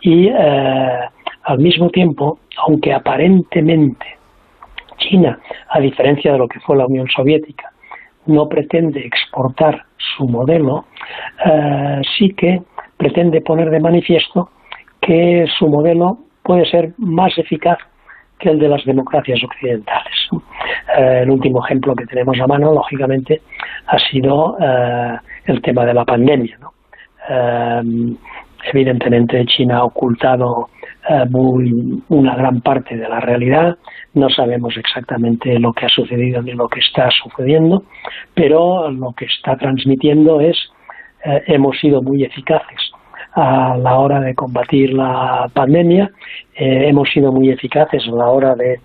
y 0.01 0.29
eh, 0.29 1.01
al 1.43 1.59
mismo 1.59 1.91
tiempo, 1.91 2.39
aunque 2.67 2.95
aparentemente 2.95 4.07
China, 4.97 5.39
a 5.69 5.81
diferencia 5.81 6.33
de 6.33 6.39
lo 6.39 6.49
que 6.49 6.61
fue 6.61 6.77
la 6.77 6.87
Unión 6.87 7.09
Soviética, 7.09 7.71
no 8.27 8.49
pretende 8.49 9.01
exportar 9.01 9.85
su 9.97 10.27
modelo, 10.29 10.87
eh, 11.45 12.01
sí 12.17 12.31
que 12.31 12.63
pretende 12.97 13.41
poner 13.41 13.71
de 13.71 13.81
manifiesto 13.81 14.51
que 15.01 15.47
su 15.59 15.69
modelo 15.69 16.19
puede 16.43 16.65
ser 16.67 16.93
más 16.99 17.37
eficaz 17.39 17.79
que 18.39 18.51
el 18.51 18.59
de 18.59 18.69
las 18.69 18.85
democracias 18.85 19.43
occidentales. 19.43 20.18
Eh, 20.97 21.21
el 21.23 21.31
último 21.31 21.65
ejemplo 21.65 21.95
que 21.95 22.07
tenemos 22.07 22.39
a 22.41 22.47
mano, 22.47 22.73
lógicamente, 22.73 23.43
ha 23.87 23.99
sido 23.99 24.57
eh, 24.61 25.17
el 25.47 25.63
tema 25.63 25.85
de 25.85 25.95
la 25.95 26.05
pandemia. 26.05 26.59
Eh, 27.29 27.83
evidentemente, 28.73 29.45
China 29.47 29.79
ha 29.79 29.85
ocultado 29.85 30.69
una 32.11 32.35
gran 32.35 32.61
parte 32.61 32.95
de 32.95 33.09
la 33.09 33.19
realidad. 33.19 33.79
No 34.13 34.29
sabemos 34.29 34.77
exactamente 34.77 35.59
lo 35.59 35.73
que 35.73 35.87
ha 35.87 35.89
sucedido 35.89 36.43
ni 36.43 36.53
lo 36.53 36.69
que 36.69 36.81
está 36.81 37.09
sucediendo, 37.11 37.85
pero 38.35 38.91
lo 38.91 39.13
que 39.13 39.25
está 39.25 39.57
transmitiendo 39.57 40.39
es 40.41 40.59
hemos 41.47 41.79
sido 41.79 42.03
muy 42.03 42.25
eficaces 42.25 42.93
a 43.33 43.79
la 43.79 43.99
hora 43.99 44.21
de 44.21 44.35
combatir 44.35 44.93
la 44.93 45.49
pandemia. 45.55 46.11
Hemos 46.55 47.09
sido 47.09 47.33
muy 47.33 47.49
eficaces 47.49 48.07
a 48.07 48.15
la 48.15 48.27
hora 48.27 48.55
de 48.55 48.79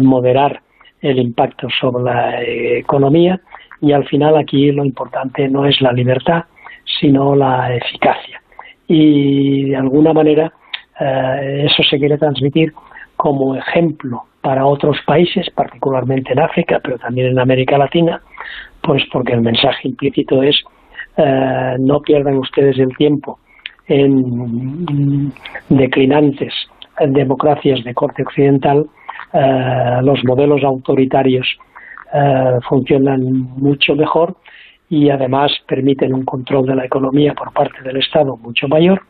moderar 0.00 0.60
el 1.00 1.18
impacto 1.18 1.68
sobre 1.80 2.04
la 2.04 2.42
economía 2.42 3.40
y 3.80 3.92
al 3.92 4.06
final 4.06 4.36
aquí 4.36 4.70
lo 4.72 4.84
importante 4.84 5.48
no 5.48 5.64
es 5.64 5.80
la 5.80 5.92
libertad, 5.92 6.44
sino 7.00 7.34
la 7.34 7.74
eficacia. 7.74 8.42
Y 8.86 9.70
de 9.70 9.76
alguna 9.76 10.12
manera 10.12 10.52
eh, 10.98 11.66
eso 11.66 11.82
se 11.82 11.98
quiere 11.98 12.18
transmitir 12.18 12.72
como 13.16 13.54
ejemplo 13.54 14.24
para 14.40 14.66
otros 14.66 14.96
países, 15.06 15.48
particularmente 15.50 16.32
en 16.32 16.40
África, 16.40 16.80
pero 16.82 16.98
también 16.98 17.28
en 17.28 17.38
América 17.38 17.76
Latina, 17.76 18.20
pues 18.82 19.02
porque 19.12 19.34
el 19.34 19.42
mensaje 19.42 19.88
implícito 19.88 20.42
es 20.42 20.56
no 21.78 22.00
pierdan 22.00 22.38
ustedes 22.38 22.78
el 22.78 22.96
tiempo 22.96 23.38
en 23.88 25.32
declinantes 25.68 26.54
democracias 27.08 27.82
de 27.84 27.94
corte 27.94 28.22
occidental, 28.22 28.86
eh, 29.32 30.00
los 30.02 30.24
modelos 30.24 30.62
autoritarios 30.64 31.46
eh, 32.12 32.58
funcionan 32.68 33.22
mucho 33.22 33.94
mejor 33.94 34.36
y 34.88 35.08
además 35.08 35.52
permiten 35.68 36.12
un 36.12 36.24
control 36.24 36.66
de 36.66 36.74
la 36.74 36.84
economía 36.84 37.34
por 37.34 37.52
parte 37.52 37.80
del 37.82 37.98
Estado 37.98 38.36
mucho 38.36 38.66
mayor. 38.66 39.02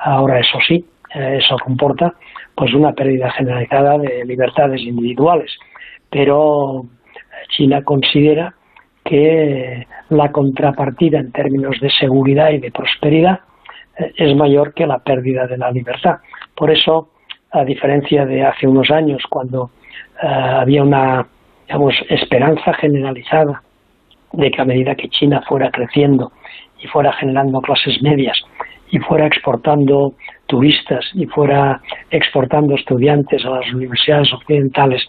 Ahora, 0.00 0.38
eso 0.38 0.58
sí, 0.66 0.84
eh, 1.14 1.38
eso 1.40 1.56
comporta 1.64 2.14
pues 2.54 2.74
una 2.74 2.92
pérdida 2.92 3.30
generalizada 3.30 3.98
de 3.98 4.24
libertades 4.26 4.82
individuales, 4.82 5.50
pero 6.10 6.84
China 7.48 7.82
considera 7.82 8.54
que 9.02 9.86
la 10.10 10.30
contrapartida 10.30 11.18
en 11.18 11.32
términos 11.32 11.80
de 11.80 11.90
seguridad 11.90 12.50
y 12.50 12.58
de 12.58 12.70
prosperidad 12.70 13.40
es 14.16 14.36
mayor 14.36 14.74
que 14.74 14.86
la 14.86 14.98
pérdida 14.98 15.46
de 15.46 15.58
la 15.58 15.70
libertad. 15.70 16.16
Por 16.54 16.70
eso, 16.70 17.10
a 17.54 17.64
diferencia 17.64 18.26
de 18.26 18.44
hace 18.44 18.66
unos 18.66 18.90
años, 18.90 19.22
cuando 19.30 19.70
eh, 20.20 20.26
había 20.26 20.82
una 20.82 21.26
digamos, 21.66 21.94
esperanza 22.08 22.74
generalizada 22.74 23.62
de 24.32 24.50
que 24.50 24.60
a 24.60 24.64
medida 24.64 24.96
que 24.96 25.08
China 25.08 25.40
fuera 25.48 25.70
creciendo 25.70 26.32
y 26.82 26.88
fuera 26.88 27.12
generando 27.12 27.60
clases 27.60 28.02
medias 28.02 28.36
y 28.90 28.98
fuera 28.98 29.26
exportando 29.26 30.14
turistas 30.46 31.08
y 31.14 31.26
fuera 31.26 31.80
exportando 32.10 32.74
estudiantes 32.74 33.44
a 33.44 33.50
las 33.50 33.72
universidades 33.72 34.32
occidentales, 34.32 35.06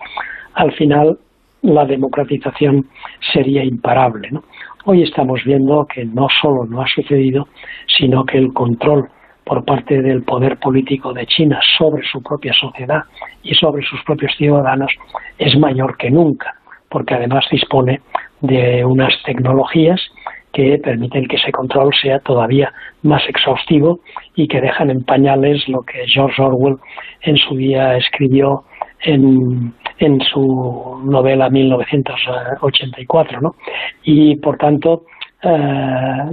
al 0.53 0.71
final 0.73 1.17
la 1.63 1.85
democratización 1.85 2.85
sería 3.33 3.63
imparable. 3.63 4.29
¿no? 4.29 4.43
Hoy 4.85 5.01
estamos 5.01 5.43
viendo 5.43 5.87
que 5.87 6.05
no 6.05 6.27
solo 6.41 6.65
no 6.65 6.81
ha 6.81 6.87
sucedido, 6.87 7.47
sino 7.87 8.23
que 8.23 8.37
el 8.37 8.53
control 8.53 9.09
por 9.45 9.63
parte 9.63 10.01
del 10.01 10.23
poder 10.23 10.57
político 10.57 11.13
de 11.13 11.25
China 11.27 11.59
sobre 11.77 12.03
su 12.07 12.21
propia 12.21 12.53
sociedad 12.53 13.03
y 13.43 13.53
sobre 13.53 13.83
sus 13.85 14.03
propios 14.03 14.35
ciudadanos 14.35 14.91
es 15.37 15.57
mayor 15.57 15.97
que 15.97 16.09
nunca, 16.09 16.55
porque 16.89 17.13
además 17.13 17.45
dispone 17.51 18.01
de 18.41 18.83
unas 18.83 19.13
tecnologías 19.23 20.01
que 20.51 20.79
permiten 20.79 21.27
que 21.27 21.35
ese 21.35 21.51
control 21.51 21.93
sea 22.01 22.19
todavía 22.19 22.73
más 23.03 23.21
exhaustivo 23.27 23.99
y 24.35 24.47
que 24.47 24.61
dejan 24.61 24.89
en 24.89 25.03
pañales 25.03 25.67
lo 25.67 25.81
que 25.83 26.07
George 26.07 26.41
Orwell 26.41 26.77
en 27.21 27.37
su 27.37 27.57
día 27.57 27.97
escribió 27.97 28.63
en, 29.01 29.73
en 29.99 30.21
su 30.21 31.01
novela 31.03 31.49
1984. 31.49 33.41
¿no? 33.41 33.55
Y 34.03 34.37
por 34.37 34.57
tanto, 34.57 35.03
eh, 35.43 36.29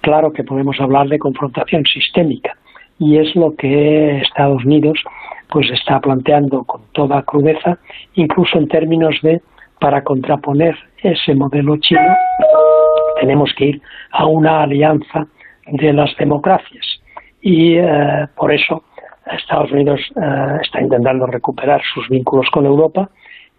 claro 0.00 0.32
que 0.32 0.44
podemos 0.44 0.80
hablar 0.80 1.08
de 1.08 1.18
confrontación 1.18 1.84
sistémica. 1.84 2.56
Y 2.98 3.18
es 3.18 3.34
lo 3.34 3.54
que 3.56 4.18
Estados 4.18 4.64
Unidos 4.64 5.02
pues 5.48 5.70
está 5.70 6.00
planteando 6.00 6.64
con 6.64 6.82
toda 6.92 7.22
crudeza, 7.22 7.78
incluso 8.14 8.58
en 8.58 8.68
términos 8.68 9.16
de 9.22 9.40
para 9.80 10.04
contraponer 10.04 10.76
ese 11.02 11.34
modelo 11.34 11.76
chino 11.78 12.14
tenemos 13.20 13.52
que 13.54 13.66
ir 13.66 13.82
a 14.10 14.26
una 14.26 14.62
alianza 14.62 15.26
de 15.66 15.92
las 15.92 16.16
democracias. 16.16 17.00
Y 17.42 17.74
eh, 17.76 18.26
por 18.36 18.52
eso 18.52 18.84
Estados 19.30 19.70
Unidos 19.70 20.00
eh, 20.16 20.58
está 20.62 20.80
intentando 20.80 21.26
recuperar 21.26 21.82
sus 21.94 22.08
vínculos 22.08 22.48
con 22.50 22.66
Europa 22.66 23.10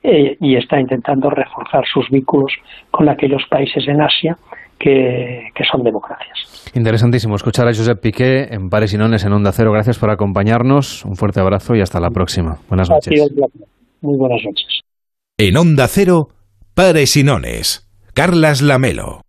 eh, 0.04 0.36
y 0.40 0.56
está 0.56 0.80
intentando 0.80 1.30
reforzar 1.30 1.86
sus 1.86 2.10
vínculos 2.10 2.54
con 2.90 3.08
aquellos 3.08 3.46
países 3.48 3.88
en 3.88 4.02
Asia 4.02 4.38
que, 4.82 5.64
son 5.72 5.84
democracias. 5.84 6.72
Interesantísimo 6.74 7.36
escuchar 7.36 7.68
a 7.68 7.74
Josep 7.74 8.00
Piqué 8.00 8.48
en 8.52 8.70
Pares 8.70 8.94
y 8.94 8.98
Nones 8.98 9.24
en 9.26 9.34
Onda 9.34 9.52
Cero. 9.52 9.72
Gracias 9.72 10.00
por 10.00 10.10
acompañarnos. 10.10 11.06
Un 11.06 11.16
fuerte 11.16 11.40
abrazo 11.40 11.76
y 11.76 11.82
hasta 11.82 12.00
la 12.00 12.10
próxima. 12.10 12.58
Buenas 12.68 12.90
noches. 12.90 13.32
Muy 14.02 14.18
buenas 14.18 14.42
noches. 14.44 14.82
En 15.38 15.58
Onda 15.58 15.88
Cero, 15.88 16.30
Pares 16.74 17.16
y 17.16 17.24
Nones. 17.24 17.88
Carlas 18.14 18.62
Lamelo. 18.62 19.22